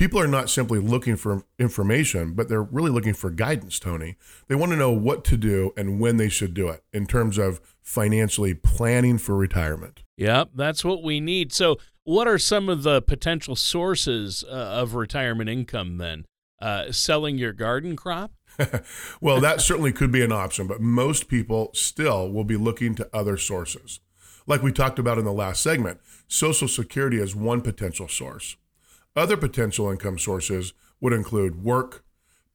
people 0.00 0.18
are 0.18 0.26
not 0.26 0.48
simply 0.48 0.78
looking 0.78 1.14
for 1.14 1.44
information, 1.58 2.32
but 2.32 2.48
they're 2.48 2.62
really 2.62 2.90
looking 2.90 3.12
for 3.12 3.28
guidance, 3.28 3.78
Tony. 3.78 4.16
They 4.48 4.54
want 4.54 4.72
to 4.72 4.78
know 4.78 4.90
what 4.90 5.24
to 5.26 5.36
do 5.36 5.74
and 5.76 6.00
when 6.00 6.16
they 6.16 6.30
should 6.30 6.54
do 6.54 6.68
it 6.68 6.82
in 6.90 7.06
terms 7.06 7.36
of 7.36 7.60
financially 7.82 8.54
planning 8.54 9.18
for 9.18 9.36
retirement. 9.36 10.02
Yep, 10.16 10.52
that's 10.54 10.86
what 10.86 11.02
we 11.02 11.20
need. 11.20 11.52
So, 11.52 11.76
what 12.04 12.26
are 12.26 12.38
some 12.38 12.70
of 12.70 12.82
the 12.82 13.02
potential 13.02 13.54
sources 13.54 14.42
uh, 14.42 14.52
of 14.52 14.94
retirement 14.94 15.50
income 15.50 15.98
then? 15.98 16.24
Uh, 16.60 16.92
selling 16.92 17.38
your 17.38 17.52
garden 17.52 17.96
crop? 17.96 18.32
well, 19.20 19.40
that 19.40 19.60
certainly 19.60 19.92
could 19.92 20.12
be 20.12 20.22
an 20.22 20.32
option, 20.32 20.66
but 20.66 20.80
most 20.80 21.28
people 21.28 21.70
still 21.72 22.30
will 22.30 22.44
be 22.44 22.56
looking 22.56 22.94
to 22.94 23.08
other 23.14 23.38
sources. 23.38 24.00
Like 24.46 24.62
we 24.62 24.72
talked 24.72 24.98
about 24.98 25.18
in 25.18 25.24
the 25.24 25.32
last 25.32 25.62
segment, 25.62 26.00
Social 26.28 26.68
Security 26.68 27.18
is 27.18 27.34
one 27.34 27.62
potential 27.62 28.08
source. 28.08 28.56
Other 29.16 29.36
potential 29.36 29.90
income 29.90 30.18
sources 30.18 30.72
would 31.00 31.12
include 31.12 31.62
work, 31.62 32.04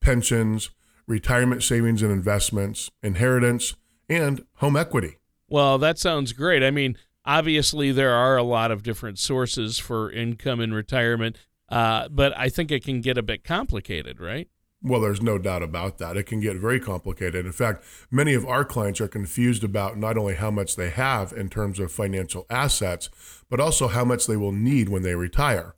pensions, 0.00 0.70
retirement 1.06 1.62
savings 1.62 2.02
and 2.02 2.12
investments, 2.12 2.90
inheritance, 3.02 3.74
and 4.08 4.44
home 4.56 4.76
equity. 4.76 5.16
Well, 5.48 5.78
that 5.78 5.98
sounds 5.98 6.32
great. 6.32 6.62
I 6.62 6.70
mean, 6.70 6.96
obviously, 7.24 7.92
there 7.92 8.12
are 8.12 8.36
a 8.36 8.42
lot 8.42 8.70
of 8.70 8.82
different 8.82 9.18
sources 9.18 9.78
for 9.78 10.10
income 10.10 10.60
in 10.60 10.72
retirement, 10.74 11.36
uh, 11.68 12.08
but 12.08 12.36
I 12.36 12.48
think 12.48 12.70
it 12.70 12.84
can 12.84 13.00
get 13.00 13.18
a 13.18 13.22
bit 13.22 13.44
complicated, 13.44 14.20
right? 14.20 14.48
Well, 14.82 15.00
there's 15.00 15.22
no 15.22 15.38
doubt 15.38 15.62
about 15.62 15.98
that. 15.98 16.16
It 16.16 16.24
can 16.24 16.40
get 16.40 16.58
very 16.58 16.78
complicated. 16.78 17.46
In 17.46 17.52
fact, 17.52 17.82
many 18.10 18.34
of 18.34 18.46
our 18.46 18.64
clients 18.64 19.00
are 19.00 19.08
confused 19.08 19.64
about 19.64 19.96
not 19.96 20.18
only 20.18 20.34
how 20.34 20.50
much 20.50 20.76
they 20.76 20.90
have 20.90 21.32
in 21.32 21.48
terms 21.48 21.80
of 21.80 21.90
financial 21.90 22.46
assets, 22.50 23.08
but 23.48 23.58
also 23.58 23.88
how 23.88 24.04
much 24.04 24.26
they 24.26 24.36
will 24.36 24.52
need 24.52 24.88
when 24.88 25.02
they 25.02 25.14
retire. 25.14 25.74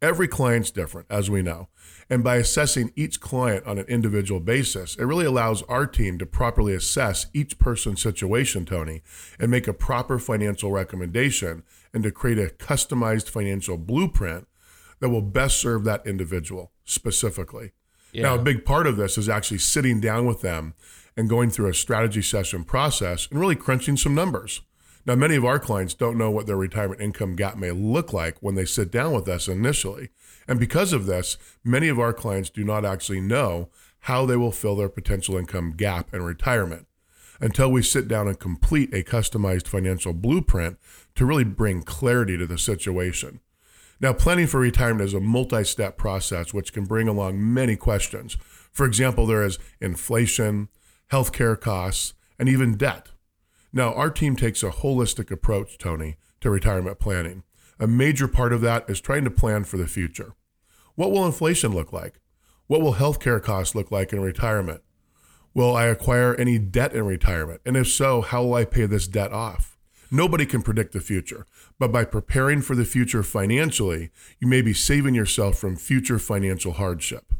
Every 0.00 0.28
client's 0.28 0.70
different, 0.70 1.08
as 1.10 1.28
we 1.28 1.42
know. 1.42 1.68
And 2.08 2.24
by 2.24 2.36
assessing 2.36 2.92
each 2.96 3.20
client 3.20 3.66
on 3.66 3.78
an 3.78 3.86
individual 3.86 4.40
basis, 4.40 4.96
it 4.96 5.04
really 5.04 5.26
allows 5.26 5.62
our 5.64 5.86
team 5.86 6.18
to 6.18 6.26
properly 6.26 6.72
assess 6.72 7.26
each 7.34 7.58
person's 7.58 8.00
situation, 8.00 8.64
Tony, 8.64 9.02
and 9.38 9.50
make 9.50 9.68
a 9.68 9.74
proper 9.74 10.18
financial 10.18 10.70
recommendation 10.70 11.64
and 11.92 12.02
to 12.02 12.10
create 12.10 12.38
a 12.38 12.54
customized 12.54 13.28
financial 13.28 13.76
blueprint 13.76 14.48
that 15.00 15.10
will 15.10 15.22
best 15.22 15.58
serve 15.58 15.84
that 15.84 16.06
individual 16.06 16.72
specifically. 16.84 17.72
Yeah. 18.12 18.22
Now, 18.22 18.34
a 18.36 18.42
big 18.42 18.64
part 18.64 18.86
of 18.86 18.96
this 18.96 19.18
is 19.18 19.28
actually 19.28 19.58
sitting 19.58 20.00
down 20.00 20.26
with 20.26 20.40
them 20.40 20.74
and 21.16 21.28
going 21.28 21.50
through 21.50 21.68
a 21.68 21.74
strategy 21.74 22.22
session 22.22 22.64
process 22.64 23.28
and 23.30 23.40
really 23.40 23.56
crunching 23.56 23.96
some 23.96 24.14
numbers. 24.14 24.62
Now, 25.04 25.14
many 25.14 25.36
of 25.36 25.44
our 25.44 25.58
clients 25.58 25.94
don't 25.94 26.18
know 26.18 26.30
what 26.30 26.46
their 26.46 26.56
retirement 26.56 27.00
income 27.00 27.36
gap 27.36 27.56
may 27.56 27.70
look 27.70 28.12
like 28.12 28.36
when 28.40 28.54
they 28.54 28.64
sit 28.64 28.90
down 28.90 29.12
with 29.12 29.28
us 29.28 29.48
initially. 29.48 30.10
And 30.46 30.60
because 30.60 30.92
of 30.92 31.06
this, 31.06 31.36
many 31.64 31.88
of 31.88 31.98
our 31.98 32.12
clients 32.12 32.50
do 32.50 32.64
not 32.64 32.84
actually 32.84 33.20
know 33.20 33.68
how 34.00 34.26
they 34.26 34.36
will 34.36 34.52
fill 34.52 34.76
their 34.76 34.88
potential 34.88 35.36
income 35.36 35.72
gap 35.72 36.12
in 36.14 36.22
retirement 36.22 36.86
until 37.40 37.70
we 37.70 37.82
sit 37.82 38.08
down 38.08 38.28
and 38.28 38.38
complete 38.38 38.92
a 38.92 39.02
customized 39.02 39.68
financial 39.68 40.12
blueprint 40.12 40.78
to 41.14 41.24
really 41.24 41.44
bring 41.44 41.82
clarity 41.82 42.36
to 42.36 42.46
the 42.46 42.58
situation. 42.58 43.40
Now, 44.00 44.12
planning 44.12 44.46
for 44.46 44.60
retirement 44.60 45.06
is 45.06 45.14
a 45.14 45.20
multi 45.20 45.64
step 45.64 45.96
process 45.96 46.54
which 46.54 46.72
can 46.72 46.84
bring 46.84 47.08
along 47.08 47.52
many 47.52 47.74
questions. 47.74 48.36
For 48.72 48.86
example, 48.86 49.26
there 49.26 49.44
is 49.44 49.58
inflation, 49.80 50.68
healthcare 51.10 51.60
costs, 51.60 52.14
and 52.38 52.48
even 52.48 52.76
debt. 52.76 53.08
Now, 53.72 53.92
our 53.94 54.10
team 54.10 54.36
takes 54.36 54.62
a 54.62 54.70
holistic 54.70 55.30
approach, 55.30 55.78
Tony, 55.78 56.16
to 56.40 56.50
retirement 56.50 57.00
planning. 57.00 57.42
A 57.80 57.86
major 57.86 58.28
part 58.28 58.52
of 58.52 58.60
that 58.60 58.88
is 58.88 59.00
trying 59.00 59.24
to 59.24 59.30
plan 59.30 59.64
for 59.64 59.76
the 59.76 59.86
future. 59.86 60.34
What 60.94 61.10
will 61.10 61.26
inflation 61.26 61.74
look 61.74 61.92
like? 61.92 62.20
What 62.66 62.80
will 62.80 62.94
healthcare 62.94 63.42
costs 63.42 63.74
look 63.74 63.90
like 63.90 64.12
in 64.12 64.20
retirement? 64.20 64.82
Will 65.54 65.74
I 65.74 65.86
acquire 65.86 66.34
any 66.34 66.58
debt 66.58 66.92
in 66.92 67.06
retirement? 67.06 67.60
And 67.64 67.76
if 67.76 67.88
so, 67.88 68.20
how 68.20 68.44
will 68.44 68.54
I 68.54 68.64
pay 68.64 68.86
this 68.86 69.08
debt 69.08 69.32
off? 69.32 69.77
Nobody 70.10 70.46
can 70.46 70.62
predict 70.62 70.92
the 70.92 71.00
future, 71.00 71.46
but 71.78 71.92
by 71.92 72.04
preparing 72.04 72.62
for 72.62 72.74
the 72.74 72.84
future 72.86 73.22
financially, 73.22 74.10
you 74.38 74.48
may 74.48 74.62
be 74.62 74.72
saving 74.72 75.14
yourself 75.14 75.58
from 75.58 75.76
future 75.76 76.18
financial 76.18 76.72
hardship. 76.72 77.32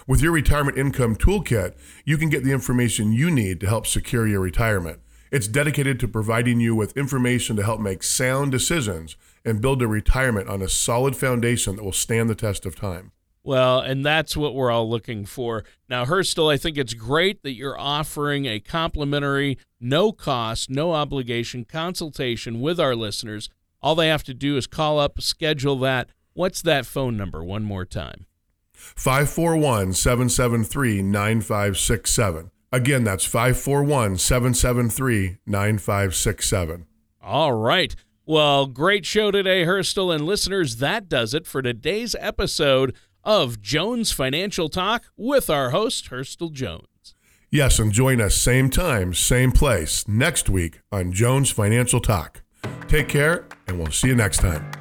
With 0.08 0.22
your 0.22 0.32
retirement 0.32 0.78
income 0.78 1.18
toolkit, 1.18 1.74
you 2.06 2.18
can 2.18 2.30
get 2.30 2.46
the 2.46 2.54
information 2.54 3.12
you 3.12 3.30
need 3.30 3.60
to 3.60 3.68
help 3.68 3.86
secure 3.86 4.26
your 4.26 4.40
retirement. 4.40 5.02
It's 5.32 5.48
dedicated 5.48 6.00
to 6.00 6.08
providing 6.08 6.60
you 6.60 6.76
with 6.76 6.96
information 6.96 7.56
to 7.56 7.64
help 7.64 7.80
make 7.80 8.04
sound 8.04 8.52
decisions 8.52 9.16
and 9.46 9.62
build 9.62 9.82
a 9.82 9.88
retirement 9.88 10.50
on 10.50 10.62
a 10.62 10.70
solid 10.70 11.16
foundation 11.16 11.76
that 11.76 11.84
will 11.84 11.92
stand 11.92 12.30
the 12.30 12.36
test 12.36 12.66
of 12.66 12.76
time. 12.76 13.12
Well, 13.46 13.80
and 13.80 14.06
that's 14.06 14.38
what 14.38 14.56
we're 14.56 14.72
all 14.72 14.90
looking 14.90 15.26
for. 15.26 15.66
Now, 15.90 16.06
Hurstel, 16.06 16.52
I 16.52 16.56
think 16.56 16.78
it's 16.78 16.94
great 16.94 17.44
that 17.44 17.54
you're 17.54 17.78
offering 17.78 18.46
a 18.46 18.62
complimentary, 18.62 19.58
no 19.82 20.14
cost, 20.14 20.70
no 20.70 20.94
obligation 20.94 21.66
consultation 21.66 22.62
with 22.62 22.80
our 22.80 22.96
listeners. 22.96 23.50
All 23.82 23.96
they 23.96 24.08
have 24.08 24.24
to 24.24 24.34
do 24.34 24.56
is 24.56 24.66
call 24.66 24.98
up, 24.98 25.22
schedule 25.22 25.78
that. 25.80 26.10
What's 26.34 26.62
that 26.62 26.86
phone 26.86 27.18
number 27.18 27.44
one 27.44 27.64
more 27.64 27.86
time? 27.86 28.28
541 28.72 29.94
773 29.94 31.02
9567. 31.02 32.52
Again, 32.72 33.04
that's 33.04 33.26
541 33.26 34.18
773 34.18 35.38
9567. 35.46 36.88
All 37.22 37.54
right. 37.54 37.96
Well, 38.26 38.68
great 38.68 39.06
show 39.06 39.32
today, 39.32 39.66
Hurstel. 39.66 40.16
And 40.16 40.26
listeners, 40.26 40.78
that 40.78 41.10
does 41.10 41.34
it 41.34 41.46
for 41.46 41.62
today's 41.62 42.16
episode 42.22 42.96
of 43.22 43.62
Jones 43.62 44.14
Financial 44.14 44.70
Talk 44.70 45.04
with 45.18 45.50
our 45.50 45.72
host, 45.72 46.10
Hurstel 46.10 46.54
Jones. 46.54 47.16
Yes, 47.52 47.80
and 47.80 47.92
join 47.92 48.22
us 48.22 48.34
same 48.34 48.70
time, 48.70 49.14
same 49.14 49.52
place 49.52 50.08
next 50.08 50.50
week 50.50 50.80
on 50.90 51.12
Jones 51.12 51.52
Financial 51.52 52.00
Talk. 52.00 52.42
Take 52.88 53.10
care, 53.10 53.46
and 53.68 53.78
we'll 53.78 53.92
see 53.92 54.08
you 54.08 54.16
next 54.16 54.38
time. 54.38 54.72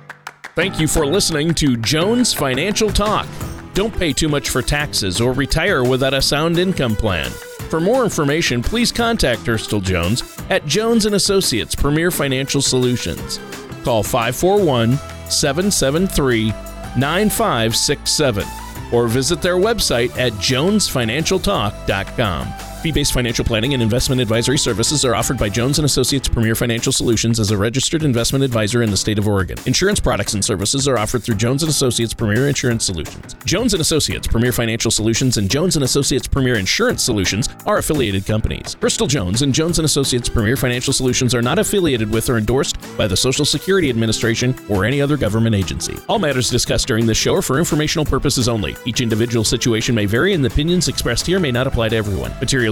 Thank 0.54 0.78
you 0.78 0.86
for 0.86 1.04
listening 1.04 1.52
to 1.54 1.76
Jones 1.78 2.32
Financial 2.32 2.90
Talk. 2.90 3.26
Don't 3.74 3.92
pay 3.98 4.12
too 4.12 4.28
much 4.28 4.50
for 4.50 4.62
taxes 4.62 5.20
or 5.20 5.32
retire 5.32 5.82
without 5.82 6.14
a 6.14 6.22
sound 6.22 6.58
income 6.60 6.94
plan. 6.94 7.30
For 7.72 7.80
more 7.80 8.04
information, 8.04 8.60
please 8.60 8.92
contact 8.92 9.44
Hurstel 9.44 9.82
Jones 9.82 10.22
at 10.50 10.66
Jones 10.66 11.06
and 11.06 11.14
Associates 11.14 11.74
Premier 11.74 12.10
Financial 12.10 12.60
Solutions. 12.60 13.40
Call 13.82 14.02
541 14.02 14.98
773 15.30 16.50
9567 16.98 18.46
or 18.92 19.08
visit 19.08 19.40
their 19.40 19.56
website 19.56 20.10
at 20.18 20.34
jonesfinancialtalk.com. 20.34 22.71
Fee-based 22.82 23.12
financial 23.12 23.44
planning 23.44 23.74
and 23.74 23.82
investment 23.82 24.20
advisory 24.20 24.58
services 24.58 25.04
are 25.04 25.14
offered 25.14 25.38
by 25.38 25.48
Jones 25.48 25.78
and 25.78 25.86
Associates 25.86 26.28
Premier 26.28 26.56
Financial 26.56 26.90
Solutions 26.90 27.38
as 27.38 27.52
a 27.52 27.56
registered 27.56 28.02
investment 28.02 28.42
advisor 28.44 28.82
in 28.82 28.90
the 28.90 28.96
state 28.96 29.20
of 29.20 29.28
Oregon. 29.28 29.56
Insurance 29.66 30.00
products 30.00 30.34
and 30.34 30.44
services 30.44 30.88
are 30.88 30.98
offered 30.98 31.22
through 31.22 31.36
Jones 31.36 31.62
and 31.62 31.70
Associates 31.70 32.12
Premier 32.12 32.48
Insurance 32.48 32.84
Solutions. 32.84 33.36
Jones 33.44 33.72
and 33.74 33.80
Associates 33.80 34.26
Premier 34.26 34.50
Financial 34.50 34.90
Solutions 34.90 35.36
and 35.36 35.48
Jones 35.48 35.76
and 35.76 35.84
Associates 35.84 36.26
Premier 36.26 36.56
Insurance 36.56 37.04
Solutions 37.04 37.48
are 37.66 37.78
affiliated 37.78 38.26
companies. 38.26 38.74
Hurstel 38.80 39.06
Jones 39.06 39.42
and 39.42 39.54
Jones 39.54 39.78
Associates 39.78 40.28
Premier 40.28 40.56
Financial 40.56 40.92
Solutions 40.92 41.36
are 41.36 41.42
not 41.42 41.60
affiliated 41.60 42.10
with 42.10 42.28
or 42.28 42.36
endorsed 42.36 42.78
by 42.98 43.06
the 43.06 43.16
Social 43.16 43.44
Security 43.44 43.90
Administration 43.90 44.56
or 44.68 44.84
any 44.84 45.00
other 45.00 45.16
government 45.16 45.54
agency. 45.54 45.96
All 46.08 46.18
matters 46.18 46.50
discussed 46.50 46.88
during 46.88 47.06
this 47.06 47.16
show 47.16 47.36
are 47.36 47.42
for 47.42 47.60
informational 47.60 48.04
purposes 48.04 48.48
only. 48.48 48.74
Each 48.84 49.00
individual 49.00 49.44
situation 49.44 49.94
may 49.94 50.06
vary 50.06 50.32
and 50.34 50.42
the 50.42 50.48
opinions 50.48 50.88
expressed 50.88 51.28
here 51.28 51.38
may 51.38 51.52
not 51.52 51.68
apply 51.68 51.90
to 51.90 51.96
everyone. 51.96 52.32
Material 52.40 52.71